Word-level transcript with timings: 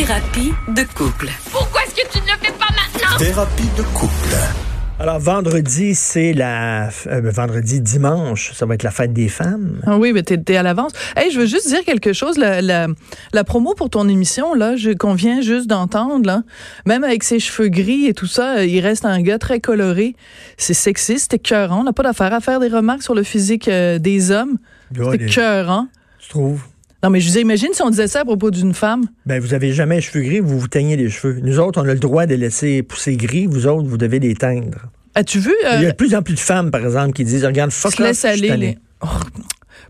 Thérapie 0.00 0.54
de 0.68 0.82
couple. 0.94 1.28
Pourquoi 1.52 1.82
est-ce 1.82 1.94
que 1.94 2.10
tu 2.10 2.20
ne 2.20 2.24
le 2.24 2.38
fais 2.40 2.52
pas 2.52 2.68
maintenant? 2.70 3.18
Thérapie 3.18 3.68
de 3.76 3.82
couple. 3.92 4.34
Alors, 4.98 5.18
vendredi, 5.18 5.94
c'est 5.94 6.32
la. 6.32 6.88
euh, 7.06 7.30
vendredi, 7.30 7.82
dimanche, 7.82 8.54
ça 8.54 8.64
va 8.64 8.76
être 8.76 8.82
la 8.82 8.92
fête 8.92 9.12
des 9.12 9.28
femmes. 9.28 9.78
Ah 9.84 9.98
oui, 9.98 10.14
mais 10.14 10.22
t'es, 10.22 10.38
t'es 10.38 10.56
à 10.56 10.62
l'avance. 10.62 10.92
Hey, 11.18 11.30
je 11.30 11.40
veux 11.40 11.44
juste 11.44 11.68
dire 11.68 11.84
quelque 11.84 12.14
chose. 12.14 12.38
La, 12.38 12.62
la, 12.62 12.86
la 13.34 13.44
promo 13.44 13.74
pour 13.74 13.90
ton 13.90 14.08
émission, 14.08 14.54
là, 14.54 14.74
je, 14.74 14.92
qu'on 14.92 15.12
vient 15.12 15.42
juste 15.42 15.66
d'entendre, 15.66 16.26
là, 16.26 16.44
même 16.86 17.04
avec 17.04 17.22
ses 17.22 17.38
cheveux 17.38 17.68
gris 17.68 18.06
et 18.06 18.14
tout 18.14 18.26
ça, 18.26 18.64
il 18.64 18.80
reste 18.80 19.04
un 19.04 19.20
gars 19.20 19.38
très 19.38 19.60
coloré. 19.60 20.16
C'est 20.56 20.72
sexiste, 20.72 21.32
c'est 21.32 21.36
écœurant. 21.36 21.80
On 21.80 21.84
n'a 21.84 21.92
pas 21.92 22.04
d'affaire 22.04 22.32
à 22.32 22.40
faire 22.40 22.58
des 22.58 22.68
remarques 22.68 23.02
sur 23.02 23.14
le 23.14 23.22
physique 23.22 23.68
euh, 23.68 23.98
des 23.98 24.30
hommes. 24.30 24.56
C'est 24.96 25.20
écœurant. 25.24 25.88
Tu 26.20 26.30
trouves? 26.30 26.62
Non, 27.02 27.10
mais 27.10 27.20
je 27.20 27.30
vous 27.30 27.38
imagine 27.38 27.68
si 27.72 27.82
on 27.82 27.90
disait 27.90 28.08
ça 28.08 28.20
à 28.20 28.24
propos 28.24 28.50
d'une 28.50 28.74
femme. 28.74 29.04
Ben, 29.26 29.40
vous 29.40 29.54
avez 29.54 29.72
jamais 29.72 29.96
les 29.96 30.00
cheveux 30.02 30.22
gris, 30.22 30.40
vous 30.40 30.58
vous 30.58 30.68
teignez 30.68 30.96
les 30.96 31.08
cheveux. 31.08 31.40
Nous 31.42 31.58
autres, 31.58 31.80
on 31.82 31.88
a 31.88 31.94
le 31.94 31.98
droit 32.00 32.26
de 32.26 32.34
laisser 32.34 32.82
pousser 32.82 33.16
gris. 33.16 33.46
Vous 33.46 33.66
autres, 33.66 33.88
vous 33.88 33.96
devez 33.96 34.18
les 34.18 34.34
teindre. 34.34 34.78
As-tu 35.14 35.38
vu? 35.38 35.50
euh, 35.66 35.76
Il 35.76 35.82
y 35.82 35.86
a 35.86 35.90
de 35.92 35.96
plus 35.96 36.14
en 36.14 36.22
plus 36.22 36.34
de 36.34 36.40
femmes, 36.40 36.70
par 36.70 36.82
exemple, 36.84 37.12
qui 37.12 37.24
disent, 37.24 37.44
regarde, 37.44 37.70
fuck 37.70 37.92
off, 37.92 37.98
laisse 38.00 38.22
je 38.22 38.26
aller. 38.28 38.56
les- 38.56 38.78
Oh, 39.02 39.06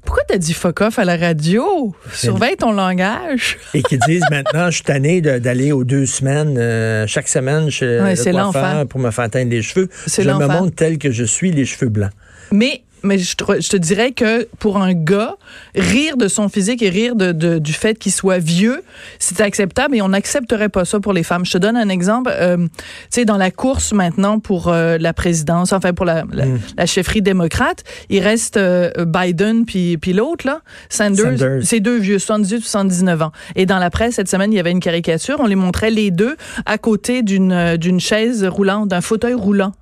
Pourquoi 0.05 0.23
t'as 0.27 0.39
dit 0.39 0.55
fuck 0.55 0.81
off 0.83 0.99
à 1.01 1.05
la 1.05 1.17
radio? 1.17 1.93
Surveille 2.13 2.57
ton 2.57 2.73
langage. 2.73 3.59
Et 3.75 3.83
qui 3.83 3.99
disent 4.07 4.25
maintenant, 4.31 4.67
je 4.67 4.77
suis 4.77 4.85
tanné 4.85 5.21
d'aller 5.21 5.73
aux 5.73 5.83
deux 5.85 6.07
semaines, 6.07 6.57
euh, 6.57 7.07
chaque 7.09 7.27
semaine 7.29 7.71
chez 7.71 8.01
Ouais, 8.01 8.15
le 8.15 8.33
coiffeur 8.33 8.87
pour 8.87 9.01
me 9.01 9.11
faire 9.11 9.29
teindre 9.29 9.51
les 9.51 9.63
cheveux. 9.63 9.89
C'est 10.07 10.23
je 10.23 10.31
me 10.31 10.47
montre 10.47 10.75
tel 10.77 10.97
que 10.97 11.11
je 11.11 11.25
suis, 11.25 11.51
les 11.51 11.65
cheveux 11.67 11.91
blancs. 11.91 12.13
Mais, 12.53 12.83
mais 13.03 13.19
je, 13.19 13.37
te, 13.37 13.61
je 13.61 13.69
te 13.69 13.77
dirais 13.77 14.13
que 14.13 14.49
pour 14.59 14.79
un 14.79 14.93
gars, 14.95 15.37
rire 15.75 16.17
de 16.17 16.29
son 16.29 16.49
physique 16.49 16.83
et 16.83 16.89
rire 16.91 17.17
de, 17.17 17.33
de- 17.33 17.59
du 17.59 17.73
fait 17.73 17.99
qu'il 17.99 18.13
soit 18.13 18.39
vieux, 18.39 18.83
c'est 19.19 19.41
acceptable 19.41 19.97
et 19.97 20.03
on 20.03 20.09
n'accepterait 20.11 20.69
pas 20.69 20.85
ça 20.85 21.01
pour 21.01 21.13
les 21.13 21.23
femmes. 21.23 21.45
Je 21.45 21.53
te 21.53 21.59
donne 21.59 21.77
un 21.77 21.89
exemple. 21.89 22.31
euh, 22.35 22.57
tu 22.57 22.67
sais, 23.11 23.25
dans 23.25 23.37
la 23.37 23.51
course 23.51 23.93
maintenant 23.93 24.39
pour 24.39 24.69
euh, 24.69 24.99
la 24.99 25.13
présidence, 25.13 25.73
enfin 25.73 25.93
pour 25.93 26.05
la, 26.07 26.25
la, 26.33 26.45
la 26.77 26.87
chefferie 26.87 27.23
démocrate, 27.23 27.85
il 28.09 28.21
reste 28.23 28.57
euh, 28.57 28.91
Biden 29.07 29.65
puis, 29.65 29.97
puis 29.99 30.13
l'autre, 30.13 30.47
là, 30.47 30.61
Sanders. 30.89 31.39
Sanders. 31.39 31.61
C'est 31.65 31.81
deux 31.81 31.99
vieux, 31.99 32.19
78, 32.19 32.61
79 32.63 33.23
ans. 33.23 33.33
Et 33.57 33.67
dans 33.67 33.79
la 33.79 33.91
presse, 33.91 34.15
cette 34.15 34.29
semaine, 34.29 34.53
il 34.53 34.57
y 34.57 34.61
avait 34.61 34.71
une 34.73 34.81
caricature. 34.81 35.37
On 35.41 35.47
les 35.47 35.57
montrait 35.57 35.91
les 35.91 36.11
deux 36.11 36.37
à 36.67 36.79
côté 36.79 37.23
d'une 37.23 37.53
euh, 37.53 37.77
d'une 37.77 38.01
chaise 38.01 38.45
roulante, 38.45 38.89
d'un 38.89 39.01
fauteuil 39.01 39.35
roulant. 39.35 39.73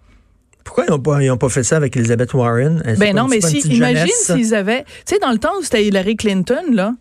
Pourquoi 0.69 0.85
ils 0.87 0.91
n'ont 0.91 1.01
pas, 1.01 1.23
ils 1.23 1.31
ont 1.31 1.39
pas 1.39 1.49
fait 1.49 1.63
ça 1.63 1.79
avec 1.79 1.97
Elizabeth 1.97 2.35
Warren? 2.35 2.83
Elle, 2.85 2.99
Ben 2.99 3.17
non, 3.17 3.27
mais 3.27 3.41
si, 3.41 3.61
imagine 3.61 4.13
s'ils 4.13 4.55
avaient, 4.55 4.85
tu 4.85 5.15
sais, 5.15 5.19
dans 5.19 5.31
le 5.31 5.39
temps 5.39 5.53
où 5.59 5.63
c'était 5.63 5.87
Hillary 5.87 6.15
Clinton, 6.15 6.63
là, 6.75 6.93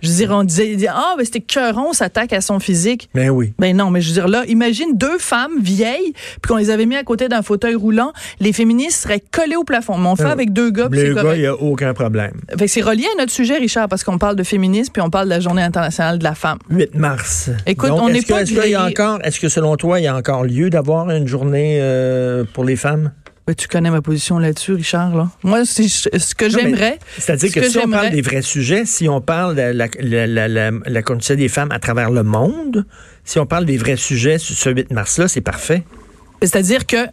je 0.00 0.08
veux 0.08 0.14
dire, 0.14 0.30
on 0.32 0.44
disait, 0.44 0.76
ah, 0.88 1.14
ben 1.18 1.24
c'était 1.24 1.40
cœuron, 1.40 1.92
s'attaque 1.92 2.32
à 2.32 2.40
son 2.40 2.58
physique. 2.60 3.08
Ben 3.14 3.30
oui. 3.30 3.52
Ben 3.58 3.76
non, 3.76 3.90
mais 3.90 4.00
je 4.00 4.08
veux 4.08 4.14
dire, 4.14 4.28
là, 4.28 4.44
imagine 4.46 4.96
deux 4.96 5.18
femmes 5.18 5.60
vieilles, 5.60 6.12
puis 6.40 6.48
qu'on 6.48 6.56
les 6.56 6.70
avait 6.70 6.86
mis 6.86 6.96
à 6.96 7.02
côté 7.04 7.28
d'un 7.28 7.42
fauteuil 7.42 7.74
roulant, 7.74 8.12
les 8.40 8.52
féministes 8.52 9.02
seraient 9.02 9.22
collés 9.32 9.56
au 9.56 9.64
plafond. 9.64 9.96
Mais 9.98 10.08
on 10.08 10.16
fait 10.16 10.24
Euh, 10.24 10.28
avec 10.32 10.52
deux 10.52 10.70
gars, 10.70 10.88
puis 10.88 11.00
Le 11.00 11.14
c'est 11.16 11.22
gars, 11.22 11.34
il 11.34 11.40
n'y 11.40 11.46
a 11.46 11.54
aucun 11.54 11.94
problème. 11.94 12.32
Fait 12.50 12.66
que 12.66 12.70
c'est 12.70 12.80
relié 12.82 13.06
à 13.16 13.18
notre 13.20 13.32
sujet, 13.32 13.56
Richard, 13.58 13.88
parce 13.88 14.04
qu'on 14.04 14.18
parle 14.18 14.36
de 14.36 14.42
féminisme, 14.42 14.92
puis 14.92 15.02
on 15.02 15.10
parle 15.10 15.26
de 15.26 15.30
la 15.30 15.40
Journée 15.40 15.62
internationale 15.62 16.18
de 16.18 16.24
la 16.24 16.34
femme. 16.34 16.58
8 16.70 16.94
mars. 16.94 17.50
Écoute, 17.66 17.88
Donc, 17.90 18.02
on 18.02 18.08
n'est 18.08 18.20
que- 18.22 18.28
pas 18.28 18.42
Est-ce 18.42 18.54
est-ce 19.24 19.40
que 19.40 19.48
selon 19.48 19.76
toi, 19.76 20.00
il 20.00 20.04
y 20.04 20.06
a 20.06 20.16
encore 20.16 20.44
lieu 20.44 20.70
d'avoir 20.70 21.10
une 21.10 21.26
journée 21.26 21.78
euh, 21.80 22.44
pour 22.52 22.64
les 22.64 22.76
femmes? 22.76 23.12
Ben, 23.48 23.54
tu 23.54 23.66
connais 23.66 23.90
ma 23.90 24.02
position 24.02 24.38
là-dessus, 24.38 24.74
Richard, 24.74 25.16
là. 25.16 25.30
Moi, 25.42 25.64
c'est 25.64 25.88
ce 25.88 26.34
que 26.34 26.50
j'aimerais. 26.50 26.98
C'est-à-dire 27.16 27.48
ce 27.48 27.54
que, 27.54 27.66
si 27.66 27.78
on 27.78 27.88
parle 27.88 28.10
des 28.10 28.20
vrais 28.20 28.42
sujets, 28.42 28.84
si 28.84 29.08
on 29.08 29.22
parle 29.22 29.56
de 29.56 29.62
la, 29.62 29.86
la, 30.00 30.48
la, 30.48 30.70
la, 30.70 31.02
condition 31.02 31.34
des 31.34 31.48
femmes 31.48 31.72
à 31.72 31.78
travers 31.78 32.10
le 32.10 32.22
monde, 32.22 32.84
si 33.24 33.38
on 33.38 33.46
parle 33.46 33.64
des 33.64 33.78
vrais 33.78 33.96
sujets 33.96 34.36
sur 34.36 34.54
ce 34.54 34.68
8 34.68 34.92
mars-là, 34.92 35.28
c'est 35.28 35.40
parfait. 35.40 35.82
C'est-à-dire 36.42 36.86
que. 36.86 37.06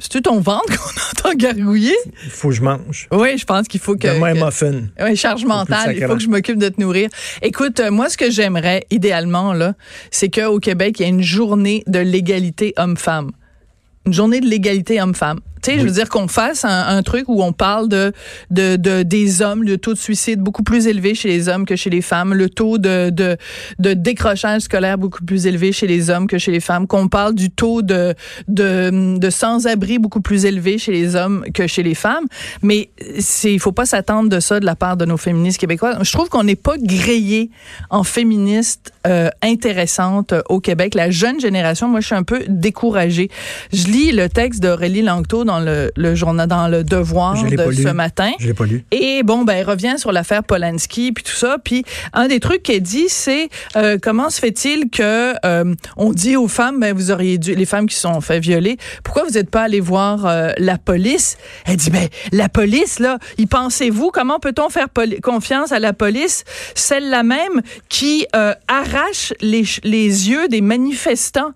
C'est-tu 0.00 0.22
ton 0.22 0.40
ventre 0.40 0.76
qu'on 0.76 1.28
entend 1.28 1.36
gargouiller? 1.36 1.94
Il 2.24 2.30
faut 2.30 2.48
que 2.48 2.54
je 2.56 2.62
mange. 2.62 3.06
Oui, 3.12 3.38
je 3.38 3.44
pense 3.44 3.68
qu'il 3.68 3.78
faut 3.78 3.94
que. 3.94 4.08
Donne-moi 4.08 4.30
un 4.30 4.34
que- 4.34 4.44
muffin. 4.44 4.82
Oui, 5.04 5.14
charge 5.14 5.44
mentale. 5.44 5.94
Il 5.96 6.04
faut 6.04 6.16
que 6.16 6.22
je 6.22 6.28
m'occupe 6.30 6.58
de 6.58 6.68
te 6.68 6.80
nourrir. 6.80 7.08
Écoute, 7.42 7.78
euh, 7.78 7.92
moi, 7.92 8.08
ce 8.08 8.16
que 8.16 8.28
j'aimerais, 8.28 8.86
idéalement, 8.90 9.52
là, 9.52 9.74
c'est 10.10 10.30
qu'au 10.30 10.58
Québec, 10.58 10.98
il 10.98 11.02
y 11.02 11.06
ait 11.06 11.10
une 11.10 11.22
journée 11.22 11.84
de 11.86 12.00
l'égalité 12.00 12.74
homme-femme. 12.76 13.30
Une 14.04 14.12
journée 14.12 14.40
de 14.40 14.46
l'égalité 14.46 15.00
homme-femme. 15.00 15.38
Tu 15.62 15.70
sais, 15.70 15.78
je 15.78 15.84
veux 15.84 15.90
dire 15.92 16.08
qu'on 16.08 16.26
fasse 16.26 16.64
un, 16.64 16.88
un 16.88 17.02
truc 17.02 17.28
où 17.28 17.42
on 17.42 17.52
parle 17.52 17.88
de, 17.88 18.12
de, 18.50 18.76
de 18.76 19.02
des 19.04 19.42
hommes, 19.42 19.62
le 19.62 19.78
taux 19.78 19.94
de 19.94 19.98
suicide 19.98 20.40
beaucoup 20.40 20.64
plus 20.64 20.88
élevé 20.88 21.14
chez 21.14 21.28
les 21.28 21.48
hommes 21.48 21.64
que 21.64 21.76
chez 21.76 21.90
les 21.90 22.02
femmes, 22.02 22.34
le 22.34 22.50
taux 22.50 22.78
de, 22.78 23.10
de, 23.10 23.36
de 23.78 23.92
décrochage 23.92 24.62
scolaire 24.62 24.98
beaucoup 24.98 25.24
plus 25.24 25.46
élevé 25.46 25.70
chez 25.70 25.86
les 25.86 26.10
hommes 26.10 26.26
que 26.26 26.38
chez 26.38 26.50
les 26.50 26.60
femmes, 26.60 26.86
qu'on 26.86 27.06
parle 27.08 27.34
du 27.34 27.50
taux 27.50 27.82
de, 27.82 28.14
de, 28.48 29.18
de 29.18 29.30
sans-abri 29.30 29.98
beaucoup 29.98 30.20
plus 30.20 30.44
élevé 30.44 30.78
chez 30.78 30.92
les 30.92 31.14
hommes 31.14 31.44
que 31.54 31.66
chez 31.66 31.82
les 31.82 31.94
femmes. 31.94 32.24
Mais 32.62 32.90
c'est, 33.20 33.52
il 33.52 33.60
faut 33.60 33.72
pas 33.72 33.86
s'attendre 33.86 34.28
de 34.28 34.40
ça 34.40 34.58
de 34.58 34.66
la 34.66 34.74
part 34.74 34.96
de 34.96 35.04
nos 35.04 35.16
féministes 35.16 35.58
québécois. 35.58 35.96
Je 36.02 36.10
trouve 36.12 36.28
qu'on 36.28 36.44
n'est 36.44 36.56
pas 36.56 36.76
grillé 36.78 37.50
en 37.90 38.02
féministes 38.02 38.92
euh, 39.06 39.30
intéressantes 39.42 40.34
au 40.48 40.58
Québec. 40.58 40.94
La 40.94 41.10
jeune 41.10 41.38
génération, 41.40 41.86
moi, 41.86 42.00
je 42.00 42.06
suis 42.06 42.14
un 42.16 42.24
peu 42.24 42.40
découragée. 42.48 43.30
Je 43.72 43.86
lis 43.86 44.12
le 44.12 44.28
texte 44.28 44.60
d'Aurélie 44.60 45.02
Langto 45.02 45.44
dans 45.52 45.60
le, 45.60 45.90
le 45.96 46.14
journal, 46.14 46.48
dans 46.48 46.68
le 46.68 46.82
Devoir 46.82 47.36
Je 47.36 47.46
de 47.46 47.72
ce 47.72 47.88
matin. 47.88 48.32
Je 48.38 48.46
l'ai 48.46 48.54
pas 48.54 48.64
lu. 48.64 48.84
Et 48.90 49.22
bon, 49.22 49.44
ben, 49.44 49.54
elle 49.54 49.68
revient 49.68 49.94
sur 49.98 50.12
l'affaire 50.12 50.44
Polanski 50.44 51.12
puis 51.12 51.24
tout 51.24 51.32
ça. 51.32 51.58
Puis 51.62 51.84
un 52.12 52.28
des 52.28 52.40
trucs 52.40 52.62
qu'elle 52.62 52.80
dit, 52.80 53.08
c'est 53.08 53.48
euh, 53.76 53.98
comment 54.00 54.30
se 54.30 54.40
fait-il 54.40 54.88
que 54.90 55.34
euh, 55.44 55.74
on 55.96 56.12
dit 56.12 56.36
aux 56.36 56.48
femmes, 56.48 56.80
ben 56.80 56.94
vous 56.94 57.10
auriez 57.10 57.38
dû, 57.38 57.54
les 57.54 57.66
femmes 57.66 57.86
qui 57.86 57.96
sont 57.96 58.20
fait 58.20 58.40
violer, 58.40 58.78
pourquoi 59.04 59.24
vous 59.24 59.32
n'êtes 59.32 59.50
pas 59.50 59.62
allé 59.62 59.80
voir 59.80 60.26
euh, 60.26 60.52
la 60.58 60.78
police? 60.78 61.36
Elle 61.66 61.76
dit, 61.76 61.90
ben 61.90 62.08
la 62.32 62.48
police 62.48 62.98
là, 62.98 63.18
y 63.38 63.46
pensez-vous? 63.46 64.10
Comment 64.10 64.38
peut-on 64.38 64.68
faire 64.70 64.88
confiance 65.22 65.72
à 65.72 65.78
la 65.78 65.92
police, 65.92 66.44
celle-là 66.74 67.22
même 67.22 67.60
qui 67.88 68.26
euh, 68.34 68.54
arrache 68.68 69.32
les, 69.40 69.64
les 69.84 70.30
yeux 70.30 70.48
des 70.48 70.60
manifestants 70.60 71.52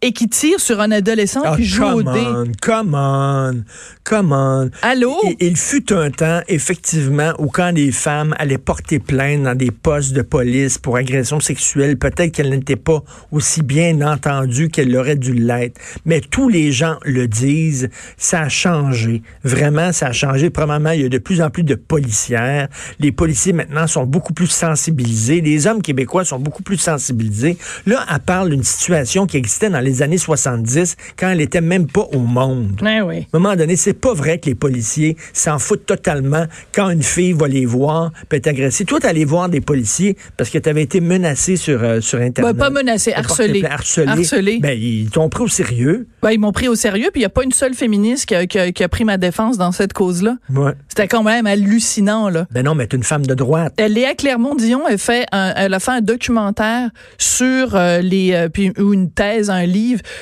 et 0.00 0.12
qui 0.12 0.28
tire 0.28 0.60
sur 0.60 0.80
un 0.80 0.92
adolescent 0.92 1.42
Ah, 1.44 1.56
qui 1.56 1.64
joue 1.64 1.82
au 1.84 2.02
come 2.04 2.12
dé. 2.14 2.20
on, 2.20 2.52
come 2.60 2.94
on, 2.94 3.64
come 4.04 4.32
on. 4.32 4.70
Allô? 4.82 5.16
Il, 5.24 5.48
il 5.48 5.56
fut 5.56 5.92
un 5.92 6.10
temps, 6.12 6.40
effectivement, 6.46 7.32
où 7.38 7.48
quand 7.48 7.72
les 7.74 7.90
femmes 7.90 8.32
allaient 8.38 8.58
porter 8.58 9.00
plainte 9.00 9.42
dans 9.42 9.56
des 9.56 9.72
postes 9.72 10.12
de 10.12 10.22
police 10.22 10.78
pour 10.78 10.96
agression 10.96 11.40
sexuelle, 11.40 11.96
peut-être 11.98 12.30
qu'elles 12.32 12.50
n'étaient 12.50 12.76
pas 12.76 13.02
aussi 13.32 13.62
bien 13.62 14.00
entendues 14.02 14.68
qu'elles 14.68 14.90
l'auraient 14.92 15.16
dû 15.16 15.32
l'être. 15.34 15.80
Mais 16.04 16.20
tous 16.20 16.48
les 16.48 16.70
gens 16.70 16.98
le 17.04 17.26
disent, 17.26 17.88
ça 18.16 18.42
a 18.42 18.48
changé. 18.48 19.22
Vraiment, 19.42 19.92
ça 19.92 20.06
a 20.08 20.12
changé. 20.12 20.50
Premièrement, 20.50 20.90
il 20.92 21.02
y 21.02 21.04
a 21.04 21.08
de 21.08 21.18
plus 21.18 21.42
en 21.42 21.50
plus 21.50 21.64
de 21.64 21.74
policières. 21.74 22.68
Les 23.00 23.10
policiers, 23.10 23.52
maintenant, 23.52 23.86
sont 23.88 24.04
beaucoup 24.04 24.32
plus 24.32 24.46
sensibilisés. 24.46 25.40
Les 25.40 25.66
hommes 25.66 25.82
québécois 25.82 26.24
sont 26.24 26.38
beaucoup 26.38 26.62
plus 26.62 26.78
sensibilisés. 26.78 27.58
Là, 27.86 28.06
elle 28.12 28.20
parle 28.20 28.50
d'une 28.50 28.62
situation 28.62 29.26
qui 29.26 29.36
existait 29.36 29.70
dans 29.70 29.80
les 29.80 29.87
années 30.02 30.18
70, 30.18 30.96
quand 31.18 31.28
elle 31.30 31.40
était 31.40 31.60
même 31.60 31.86
pas 31.86 32.06
au 32.12 32.18
monde. 32.20 32.80
Ouais, 32.82 33.00
oui. 33.00 33.26
À 33.32 33.36
un 33.36 33.40
moment 33.40 33.56
donné, 33.56 33.76
c'est 33.76 33.92
pas 33.94 34.14
vrai 34.14 34.38
que 34.38 34.46
les 34.46 34.54
policiers 34.54 35.16
s'en 35.32 35.58
foutent 35.58 35.86
totalement 35.86 36.44
quand 36.74 36.90
une 36.90 37.02
fille 37.02 37.32
va 37.32 37.48
les 37.48 37.66
voir 37.66 38.12
peut 38.28 38.36
être 38.36 38.46
agressée. 38.46 38.84
Toi, 38.84 38.98
allé 39.04 39.24
voir 39.24 39.48
des 39.48 39.60
policiers 39.60 40.16
parce 40.36 40.50
que 40.50 40.58
tu 40.58 40.68
avais 40.68 40.82
été 40.82 41.00
menacé 41.00 41.56
sur, 41.56 41.82
euh, 41.82 42.00
sur 42.00 42.20
Internet. 42.20 42.54
Ben, 42.56 42.58
pas 42.64 42.70
menacé, 42.70 43.12
harcelé. 43.12 43.64
Harcelé. 43.64 44.06
Harcelé. 44.08 44.58
Ben, 44.60 44.78
ils 44.78 45.10
t'ont 45.10 45.28
pris 45.28 45.44
au 45.44 45.48
sérieux. 45.48 46.06
Ben, 46.22 46.30
ils 46.30 46.38
m'ont 46.40 46.52
pris 46.52 46.68
au 46.68 46.74
sérieux, 46.74 47.08
puis 47.12 47.20
il 47.20 47.22
n'y 47.22 47.26
a 47.26 47.30
pas 47.30 47.44
une 47.44 47.52
seule 47.52 47.74
féministe 47.74 48.26
qui 48.26 48.34
a, 48.34 48.46
qui 48.46 48.58
a- 48.58 48.72
qui 48.72 48.82
a 48.84 48.88
pris 48.88 49.04
ma 49.04 49.16
défense 49.16 49.56
dans 49.58 49.72
cette 49.72 49.92
cause-là. 49.92 50.36
Ouais. 50.52 50.72
C'était 50.88 51.08
quand 51.08 51.22
même 51.22 51.46
hallucinant, 51.46 52.28
là. 52.28 52.46
Ben 52.50 52.64
non, 52.64 52.74
mais 52.74 52.86
t'es 52.86 52.96
une 52.96 53.02
femme 53.02 53.24
de 53.26 53.34
droite. 53.34 53.72
Euh, 53.80 53.88
Léa 53.88 54.14
Clermont-Dion 54.14 54.82
elle 54.88 54.98
fait 54.98 55.26
un- 55.32 55.52
elle 55.56 55.72
a 55.74 55.80
fait 55.80 55.90
un 55.92 56.00
documentaire 56.00 56.90
sur 57.18 57.74
euh, 57.74 58.00
les 58.00 58.32
euh, 58.32 58.48
puis 58.48 58.72
ou 58.78 58.92
une 58.92 59.10
thèse 59.10 59.50
un 59.50 59.64
livre 59.64 59.77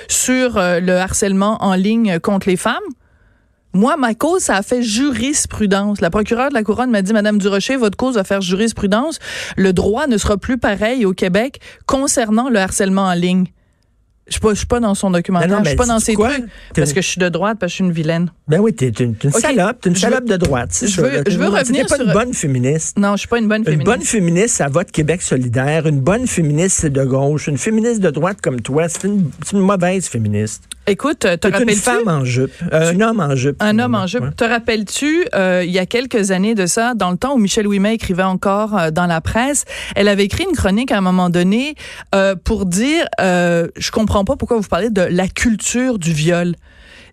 sur 0.08 0.56
euh, 0.56 0.80
le 0.80 0.96
harcèlement 0.96 1.58
en 1.60 1.74
ligne 1.74 2.18
contre 2.20 2.48
les 2.48 2.56
femmes. 2.56 2.74
Moi, 3.72 3.96
ma 3.98 4.14
cause, 4.14 4.42
ça 4.42 4.56
a 4.56 4.62
fait 4.62 4.82
jurisprudence. 4.82 6.00
La 6.00 6.08
procureure 6.08 6.48
de 6.48 6.54
la 6.54 6.62
Couronne 6.62 6.90
m'a 6.90 7.02
dit, 7.02 7.12
Madame 7.12 7.38
Durocher, 7.38 7.76
votre 7.76 7.96
cause 7.96 8.14
va 8.14 8.24
faire 8.24 8.40
jurisprudence. 8.40 9.18
Le 9.56 9.74
droit 9.74 10.06
ne 10.06 10.16
sera 10.16 10.38
plus 10.38 10.56
pareil 10.56 11.04
au 11.04 11.12
Québec 11.12 11.60
concernant 11.84 12.48
le 12.48 12.58
harcèlement 12.58 13.04
en 13.04 13.12
ligne. 13.12 13.48
Je 14.28 14.32
suis 14.32 14.40
pas, 14.40 14.50
je 14.50 14.54
suis 14.58 14.66
pas 14.66 14.80
dans 14.80 14.94
son 14.96 15.10
documentaire, 15.12 15.48
Non, 15.48 15.58
non, 15.58 15.62
je 15.62 15.68
suis 15.68 15.76
pas 15.76 15.86
dans 15.86 16.00
ses 16.00 16.14
quoi? 16.14 16.30
trucs. 16.30 16.46
Parce 16.74 16.92
que 16.92 17.00
je 17.00 17.06
suis 17.06 17.20
de 17.20 17.28
droite, 17.28 17.58
parce 17.60 17.70
que 17.70 17.72
je 17.72 17.74
suis 17.76 17.84
une 17.84 17.92
vilaine. 17.92 18.28
Ben 18.48 18.58
oui, 18.58 18.72
t'es 18.74 18.88
une, 18.88 19.14
une 19.22 19.30
salope, 19.30 19.80
t'es 19.80 19.88
une 19.90 19.94
salope 19.94 20.22
veux- 20.24 20.30
de 20.30 20.36
droite. 20.36 20.70
je 20.84 21.00
veux- 21.00 21.22
je 21.28 21.38
veux 21.38 21.46
une- 21.46 21.52
revenir 21.54 21.86
pas 21.86 21.94
sur- 21.94 22.04
une 22.06 22.12
bonne 22.12 22.34
féministe. 22.34 22.98
Non, 22.98 23.12
je 23.12 23.18
suis 23.18 23.28
pas 23.28 23.38
une 23.38 23.46
bonne 23.46 23.60
Une 23.60 23.64
féministe. 23.66 23.86
bonne 23.86 24.02
féministe, 24.02 24.56
ça 24.56 24.66
vote 24.66 24.90
Québec 24.90 25.22
solidaire. 25.22 25.86
Une 25.86 26.00
bonne 26.00 26.26
féministe, 26.26 26.78
c'est 26.80 26.90
de 26.92 27.04
gauche. 27.04 27.46
Une 27.46 27.56
féministe 27.58 28.00
de 28.00 28.10
droite 28.10 28.38
comme 28.42 28.60
toi, 28.60 28.88
c'est 28.88 29.04
une, 29.06 29.30
c'est 29.44 29.52
une 29.56 29.62
mauvaise 29.62 30.06
féministe. 30.08 30.64
Écoute, 30.88 31.20
te 31.20 31.34
T'es 31.34 31.48
une 31.48 31.54
rappelles-tu? 31.54 31.80
femme 31.80 32.06
en 32.08 32.24
jupe. 32.24 32.52
Euh, 32.72 32.92
un 32.92 33.00
homme 33.00 33.20
en 33.20 33.34
jupe. 33.34 33.56
Un 33.60 33.78
homme 33.80 33.94
en 33.96 34.06
jupe. 34.06 34.22
Ouais. 34.22 34.30
Te 34.36 34.44
rappelles-tu, 34.44 35.26
euh, 35.34 35.64
il 35.66 35.72
y 35.72 35.80
a 35.80 35.86
quelques 35.86 36.30
années 36.30 36.54
de 36.54 36.66
ça, 36.66 36.94
dans 36.94 37.10
le 37.10 37.16
temps 37.16 37.34
où 37.34 37.38
Michel 37.38 37.66
Ouimet 37.66 37.94
écrivait 37.94 38.22
encore 38.22 38.78
euh, 38.78 38.90
dans 38.92 39.06
la 39.06 39.20
presse, 39.20 39.64
elle 39.96 40.06
avait 40.06 40.24
écrit 40.24 40.44
une 40.48 40.54
chronique 40.56 40.92
à 40.92 40.98
un 40.98 41.00
moment 41.00 41.28
donné 41.28 41.74
euh, 42.14 42.36
pour 42.36 42.66
dire, 42.66 43.04
euh, 43.20 43.66
je 43.76 43.90
comprends 43.90 44.24
pas 44.24 44.36
pourquoi 44.36 44.58
vous 44.58 44.68
parlez 44.68 44.90
de 44.90 45.02
la 45.02 45.26
culture 45.26 45.98
du 45.98 46.12
viol. 46.12 46.54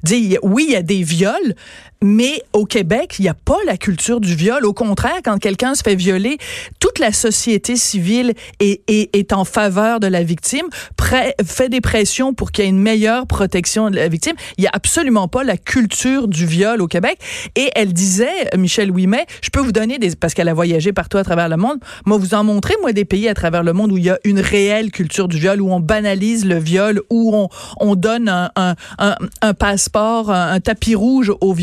Dit, 0.04 0.38
oui, 0.44 0.66
il 0.68 0.74
y 0.74 0.76
a 0.76 0.82
des 0.82 1.02
viols, 1.02 1.56
mais 2.04 2.44
au 2.52 2.66
Québec, 2.66 3.16
il 3.18 3.24
n'y 3.24 3.30
a 3.30 3.34
pas 3.34 3.58
la 3.66 3.78
culture 3.78 4.20
du 4.20 4.36
viol. 4.36 4.66
Au 4.66 4.74
contraire, 4.74 5.22
quand 5.24 5.40
quelqu'un 5.40 5.74
se 5.74 5.82
fait 5.82 5.96
violer, 5.96 6.38
toute 6.80 7.00
la 7.00 7.12
société 7.12 7.76
civile 7.76 8.34
est, 8.60 8.82
est, 8.88 9.16
est 9.16 9.34
en 9.34 9.46
faveur 9.46 10.00
de 10.00 10.08
la 10.08 10.22
victime, 10.22 10.66
prêt- 10.98 11.34
fait 11.44 11.70
des 11.70 11.82
pressions 11.82 12.34
pour 12.34 12.52
qu'il 12.52 12.66
y 12.66 12.68
ait 12.68 12.70
une 12.70 12.82
meilleure 12.82 13.26
protection 13.26 13.90
de 13.90 13.96
la 13.96 14.10
victime. 14.10 14.36
Il 14.58 14.62
n'y 14.62 14.68
a 14.68 14.72
absolument 14.74 15.28
pas 15.28 15.44
la 15.44 15.58
culture 15.58 16.28
du 16.28 16.46
viol 16.46 16.82
au 16.82 16.88
Québec. 16.88 17.18
Et 17.56 17.72
elle 17.76 17.94
disait, 17.94 18.50
Michel 18.58 18.92
Ouimet, 18.92 19.26
je 19.42 19.50
peux 19.50 19.62
vous 19.62 19.72
donner 19.72 19.98
des... 19.98 20.16
Parce 20.16 20.34
qu'elle 20.34 20.50
a 20.50 20.54
voyagé 20.54 20.92
partout 20.92 21.18
à 21.18 21.24
travers 21.24 21.50
le 21.50 21.58
monde. 21.58 21.80
Moi, 22.06 22.18
vous 22.18 22.34
en 22.34 22.44
montrer, 22.44 22.76
moi, 22.82 22.92
des 22.92 23.06
pays 23.06 23.30
à 23.30 23.34
travers 23.34 23.64
le 23.64 23.74
monde 23.74 23.92
où 23.92 23.98
il 23.98 24.04
y 24.04 24.10
a 24.10 24.20
une 24.26 24.40
réelle 24.40 24.92
culture 24.92 25.28
du 25.28 25.38
viol, 25.38 25.62
où 25.62 25.72
on 25.72 25.80
banalise 25.80 26.46
le 26.46 26.60
viol, 26.60 27.02
où 27.10 27.34
on, 27.34 27.50
on 27.80 27.96
donne 27.96 28.28
un, 28.28 28.52
un, 28.56 28.76
un, 29.42 29.54
passeport, 29.54 30.30
un, 30.32 30.60
tapis 30.60 30.96
rouge 30.96 31.32
aux 31.42 31.54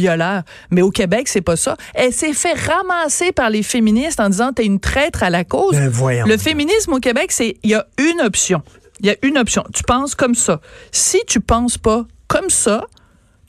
Mais 0.71 0.83
au 0.83 0.91
Québec, 0.91 1.29
c'est 1.29 1.41
pas 1.41 1.57
ça. 1.57 1.77
Elle 1.95 2.13
s'est 2.13 2.33
fait 2.33 2.55
ramasser 2.55 3.33
par 3.33 3.51
les 3.51 3.63
féministes 3.63 4.21
en 4.21 4.29
disant 4.29 4.53
t'es 4.53 4.65
une 4.65 4.81
traître 4.81 5.23
à 5.23 5.31
la 5.31 5.45
cause. 5.45 5.77
Ben. 5.77 6.27
Le 6.27 6.37
féminisme 6.37 6.93
au 6.93 7.01
Québec, 7.01 7.33
c'est 7.33 7.57
il 7.63 7.71
y 7.71 7.75
a 7.75 7.87
une 7.99 8.21
option. 8.21 8.63
Il 9.01 9.07
y 9.07 9.11
a 9.11 9.17
une 9.23 9.39
option. 9.39 9.65
Tu 9.73 9.83
penses 9.83 10.15
comme 10.15 10.35
ça. 10.35 10.61
Si 10.93 11.19
tu 11.27 11.41
penses 11.41 11.79
pas 11.79 12.05
comme 12.29 12.51
ça, 12.51 12.87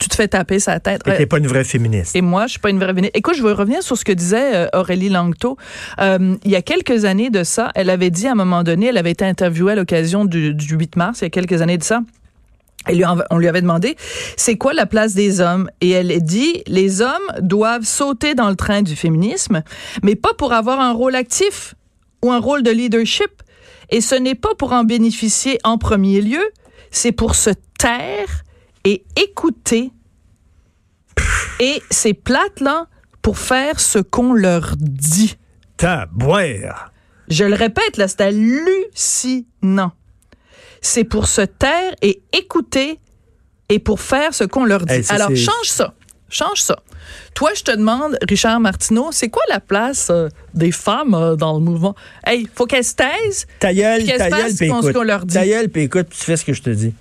tu 0.02 0.08
te 0.08 0.16
fais 0.16 0.28
taper 0.28 0.58
sa 0.58 0.80
tête. 0.80 1.02
Et 1.06 1.16
t'es 1.16 1.26
pas 1.26 1.38
une 1.38 1.46
vraie 1.46 1.64
féministe. 1.64 2.16
Et 2.16 2.22
moi, 2.22 2.46
je 2.46 2.52
suis 2.52 2.60
pas 2.60 2.70
une 2.70 2.78
vraie 2.78 2.88
féministe. 2.88 3.16
Écoute, 3.16 3.34
je 3.36 3.42
veux 3.42 3.52
revenir 3.52 3.82
sur 3.82 3.96
ce 3.96 4.04
que 4.04 4.12
disait 4.12 4.56
euh, 4.56 4.66
Aurélie 4.72 5.08
Langto. 5.08 5.56
Euh, 6.00 6.34
il 6.44 6.50
y 6.50 6.56
a 6.56 6.62
quelques 6.62 7.04
années 7.04 7.30
de 7.30 7.44
ça, 7.44 7.70
elle 7.74 7.90
avait 7.90 8.10
dit 8.10 8.26
à 8.26 8.32
un 8.32 8.34
moment 8.34 8.64
donné, 8.64 8.86
elle 8.86 8.98
avait 8.98 9.12
été 9.12 9.24
interviewée 9.24 9.72
à 9.72 9.76
l'occasion 9.76 10.24
du, 10.24 10.54
du 10.54 10.74
8 10.74 10.96
mars, 10.96 11.20
il 11.20 11.24
y 11.24 11.26
a 11.26 11.30
quelques 11.30 11.62
années 11.62 11.78
de 11.78 11.84
ça. 11.84 12.00
Et 12.88 12.94
lui, 12.94 13.04
on 13.30 13.38
lui 13.38 13.48
avait 13.48 13.62
demandé, 13.62 13.96
c'est 14.36 14.56
quoi 14.56 14.72
la 14.72 14.86
place 14.86 15.14
des 15.14 15.40
hommes? 15.40 15.70
Et 15.80 15.90
elle 15.90 16.10
a 16.10 16.18
dit, 16.18 16.62
les 16.66 17.00
hommes 17.00 17.32
doivent 17.40 17.84
sauter 17.84 18.34
dans 18.34 18.48
le 18.48 18.56
train 18.56 18.82
du 18.82 18.96
féminisme, 18.96 19.62
mais 20.02 20.16
pas 20.16 20.34
pour 20.34 20.52
avoir 20.52 20.80
un 20.80 20.92
rôle 20.92 21.14
actif 21.14 21.74
ou 22.24 22.32
un 22.32 22.38
rôle 22.38 22.62
de 22.62 22.70
leadership. 22.70 23.42
Et 23.90 24.00
ce 24.00 24.14
n'est 24.14 24.34
pas 24.34 24.54
pour 24.56 24.72
en 24.72 24.84
bénéficier 24.84 25.58
en 25.64 25.78
premier 25.78 26.20
lieu, 26.20 26.42
c'est 26.90 27.12
pour 27.12 27.34
se 27.34 27.50
taire 27.78 28.42
et 28.84 29.04
écouter. 29.16 29.90
Et 31.60 31.82
ces 31.90 32.14
plates-là, 32.14 32.86
pour 33.20 33.38
faire 33.38 33.78
ce 33.78 34.00
qu'on 34.00 34.32
leur 34.32 34.74
dit. 34.76 35.36
Taboire. 35.76 36.92
Je 37.28 37.44
le 37.44 37.54
répète, 37.54 37.96
là, 37.96 38.08
c'est 38.08 38.20
hallucinant. 38.20 39.92
C'est 40.82 41.04
pour 41.04 41.26
se 41.28 41.40
taire 41.42 41.94
et 42.02 42.20
écouter 42.32 42.98
et 43.68 43.78
pour 43.78 44.00
faire 44.00 44.34
ce 44.34 44.44
qu'on 44.44 44.64
leur 44.66 44.84
dit. 44.84 44.92
Hey, 44.92 45.04
ça, 45.04 45.14
Alors, 45.14 45.30
change 45.34 45.66
ça. 45.66 45.94
Change 46.28 46.60
ça. 46.60 46.76
Toi, 47.34 47.50
je 47.54 47.62
te 47.62 47.70
demande, 47.72 48.16
Richard 48.28 48.58
Martineau, 48.60 49.10
c'est 49.12 49.28
quoi 49.28 49.42
la 49.48 49.60
place 49.60 50.08
euh, 50.10 50.28
des 50.54 50.72
femmes 50.72 51.14
euh, 51.14 51.36
dans 51.36 51.54
le 51.54 51.60
mouvement? 51.60 51.94
Hey, 52.26 52.48
faut 52.54 52.66
qu'elles 52.66 52.84
se 52.84 52.94
taisent. 52.94 53.46
Ta 53.60 53.72
gueule, 53.72 54.04
ta 54.06 54.30
gueule, 54.30 54.54
puis 54.56 54.66
écoute. 54.66 54.92
qu'on 54.92 55.02
leur 55.02 55.24
dit. 55.26 55.34
Ta 55.34 55.46
gueule, 55.46 55.68
puis 55.68 55.82
écoute, 55.82 56.06
puis 56.08 56.18
tu 56.18 56.24
fais 56.24 56.36
ce 56.36 56.44
que 56.44 56.52
je 56.52 56.62
te 56.62 56.70
dis. 56.70 56.92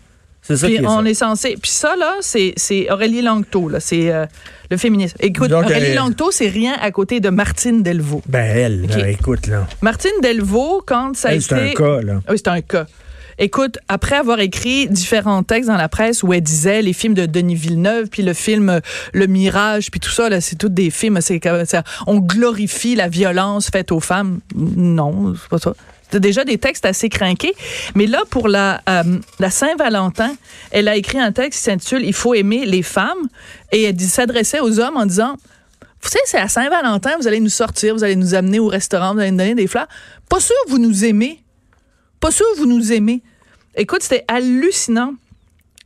C'est 0.41 0.57
ça 0.57 0.67
Puis 0.67 0.77
qui 0.77 0.83
est 0.83 0.87
on 0.87 1.03
ça. 1.03 1.09
est 1.09 1.13
censé. 1.13 1.57
Puis 1.61 1.71
ça, 1.71 1.95
là, 1.95 2.15
c'est, 2.21 2.91
Aurélie 2.91 3.21
Langto, 3.21 3.69
là. 3.69 3.79
C'est 3.79 4.11
euh, 4.11 4.25
le 4.69 4.77
féminisme. 4.77 5.15
Écoute, 5.19 5.49
Donc, 5.49 5.65
Aurélie 5.65 5.93
Langto, 5.93 6.31
c'est 6.31 6.47
rien 6.49 6.73
à 6.81 6.91
côté 6.91 7.19
de 7.19 7.29
Martine 7.29 7.83
Delvaux. 7.83 8.23
Ben, 8.27 8.43
elle, 8.57 8.87
là, 8.87 9.09
écoute, 9.09 9.47
là. 9.47 9.67
Martine 9.81 10.11
Delvaux, 10.21 10.81
quand 10.85 11.15
ça 11.15 11.29
a 11.29 11.31
Elle, 11.33 11.37
été. 11.37 11.47
c'est 11.47 11.55
un 11.55 11.73
cas, 11.73 12.01
là. 12.01 12.21
Oui, 12.27 12.35
c'est 12.37 12.47
un 12.47 12.61
cas. 12.61 12.85
Écoute, 13.37 13.77
après 13.87 14.15
avoir 14.15 14.39
écrit 14.39 14.87
différents 14.87 15.43
textes 15.43 15.69
dans 15.69 15.77
la 15.77 15.89
presse 15.89 16.23
où 16.23 16.33
elle 16.33 16.41
disait 16.41 16.81
les 16.81 16.93
films 16.93 17.13
de 17.13 17.25
Denis 17.25 17.55
Villeneuve, 17.55 18.07
puis 18.09 18.23
le 18.23 18.33
film 18.33 18.69
euh, 18.69 18.79
Le 19.13 19.27
Mirage, 19.27 19.91
puis 19.91 19.99
tout 19.99 20.09
ça, 20.09 20.29
là, 20.29 20.41
c'est 20.41 20.55
tous 20.55 20.69
des 20.69 20.89
films, 20.89 21.19
c'est 21.21 21.41
on 22.07 22.19
glorifie 22.19 22.95
la 22.95 23.07
violence 23.07 23.69
faite 23.69 23.91
aux 23.91 23.99
femmes. 23.99 24.39
Non, 24.55 25.33
c'est 25.35 25.49
pas 25.49 25.57
ça. 25.57 25.73
Déjà 26.19 26.43
des 26.43 26.57
textes 26.57 26.85
assez 26.85 27.07
craqués. 27.07 27.53
Mais 27.95 28.05
là, 28.05 28.23
pour 28.29 28.49
la, 28.49 28.81
euh, 28.89 29.19
la 29.39 29.49
Saint-Valentin, 29.49 30.33
elle 30.71 30.89
a 30.89 30.97
écrit 30.97 31.19
un 31.19 31.31
texte 31.31 31.59
qui 31.59 31.63
s'intitule 31.63 32.03
Il 32.03 32.13
faut 32.13 32.33
aimer 32.33 32.65
les 32.65 32.83
femmes. 32.83 33.29
Et 33.71 33.83
elle 33.83 33.99
s'adressait 33.99 34.59
aux 34.59 34.79
hommes 34.79 34.97
en 34.97 35.05
disant 35.05 35.37
vous 36.01 36.09
savez, 36.09 36.23
c'est 36.25 36.39
à 36.39 36.47
Saint-Valentin, 36.47 37.11
vous 37.19 37.27
allez 37.27 37.39
nous 37.39 37.49
sortir, 37.49 37.93
vous 37.93 38.03
allez 38.03 38.15
nous 38.15 38.33
amener 38.33 38.59
au 38.59 38.67
restaurant, 38.67 39.13
vous 39.13 39.19
allez 39.19 39.31
nous 39.31 39.37
donner 39.37 39.53
des 39.53 39.67
fleurs. 39.67 39.87
Pas 40.29 40.39
sûr 40.39 40.55
vous 40.67 40.79
nous 40.79 41.05
aimez. 41.05 41.43
Pas 42.21 42.29
sûr 42.29 42.45
vous 42.55 42.67
nous 42.67 42.93
aimez. 42.93 43.23
Écoute, 43.75 44.03
c'était 44.03 44.23
hallucinant. 44.27 45.15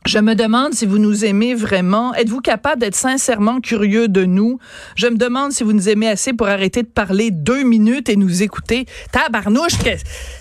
Je 0.06 0.18
me 0.20 0.34
demande 0.36 0.72
si 0.72 0.86
vous 0.86 0.98
nous 0.98 1.24
aimez 1.24 1.54
vraiment. 1.54 2.14
Êtes-vous 2.14 2.40
capable 2.40 2.80
d'être 2.80 2.94
sincèrement 2.94 3.60
curieux 3.60 4.06
de 4.06 4.24
nous? 4.24 4.60
Je 4.94 5.08
me 5.08 5.16
demande 5.16 5.50
si 5.50 5.64
vous 5.64 5.72
nous 5.72 5.88
aimez 5.88 6.08
assez 6.08 6.32
pour 6.32 6.46
arrêter 6.46 6.82
de 6.82 6.86
parler 6.88 7.32
deux 7.32 7.64
minutes 7.64 8.08
et 8.08 8.14
nous 8.14 8.42
écouter. 8.44 8.86
Tabarnouche, 9.10 9.78
que- 9.78 9.90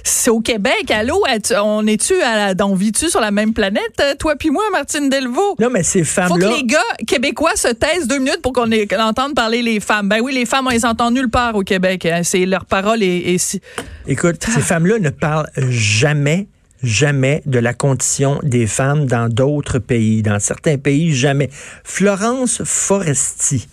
c'est 0.03 0.29
au 0.29 0.39
Québec, 0.39 0.91
allô? 0.91 1.23
On 1.63 1.87
est-tu 1.87 2.13
à 2.21 2.53
la, 2.53 2.65
on 2.67 2.75
vit-tu 2.75 3.09
sur 3.09 3.19
la 3.19 3.31
même 3.31 3.53
planète, 3.53 3.81
euh, 4.01 4.13
toi 4.19 4.35
puis 4.35 4.51
moi, 4.51 4.63
Martine 4.71 5.09
Delvaux? 5.09 5.55
Non, 5.59 5.69
mais 5.71 5.81
ces 5.81 6.03
Faut 6.03 6.21
femmes-là. 6.21 6.47
que 6.47 6.55
les 6.57 6.63
gars 6.63 6.77
québécois 7.07 7.55
se 7.55 7.69
taisent 7.69 8.07
deux 8.07 8.19
minutes 8.19 8.41
pour 8.43 8.53
qu'on 8.53 8.69
entende 8.99 9.33
parler 9.33 9.63
les 9.63 9.79
femmes. 9.79 10.07
Ben 10.09 10.19
oui, 10.21 10.31
les 10.35 10.45
femmes, 10.45 10.67
on 10.67 10.71
les 10.71 10.85
entend 10.85 11.09
nulle 11.09 11.29
part 11.29 11.55
au 11.55 11.63
Québec. 11.63 12.05
hein. 12.05 12.21
C'est 12.23 12.45
leur 12.45 12.65
parole 12.65 13.01
et, 13.01 13.33
et 13.33 13.37
si- 13.39 13.61
Écoute, 14.07 14.43
ces 14.43 14.61
femmes-là 14.61 14.99
ne 14.99 15.09
parlent 15.09 15.49
jamais, 15.69 16.47
jamais 16.85 17.41
de 17.45 17.59
la 17.59 17.73
condition 17.73 18.39
des 18.43 18.67
femmes 18.67 19.05
dans 19.05 19.29
d'autres 19.29 19.79
pays. 19.79 20.21
Dans 20.21 20.39
certains 20.39 20.77
pays, 20.77 21.13
jamais. 21.13 21.49
Florence 21.83 22.61
Foresti, 22.63 23.67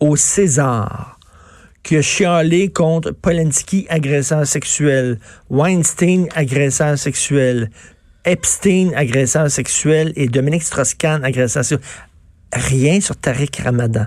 au 0.00 0.16
César, 0.16 1.18
qui 1.82 1.96
a 1.96 2.02
chialé 2.02 2.70
contre 2.70 3.12
Polanski, 3.12 3.86
agresseur 3.88 4.46
sexuel, 4.46 5.18
Weinstein, 5.50 6.28
agresseur 6.34 6.98
sexuel, 6.98 7.70
Epstein, 8.24 8.92
agresseur 8.94 9.50
sexuel, 9.50 10.12
et 10.14 10.28
Dominique 10.28 10.62
Strauss-Kahn, 10.62 11.24
agresseur 11.24 11.64
sexuel. 11.64 11.90
Rien 12.52 13.00
sur 13.00 13.16
Tariq 13.16 13.62
Ramadan. 13.62 14.06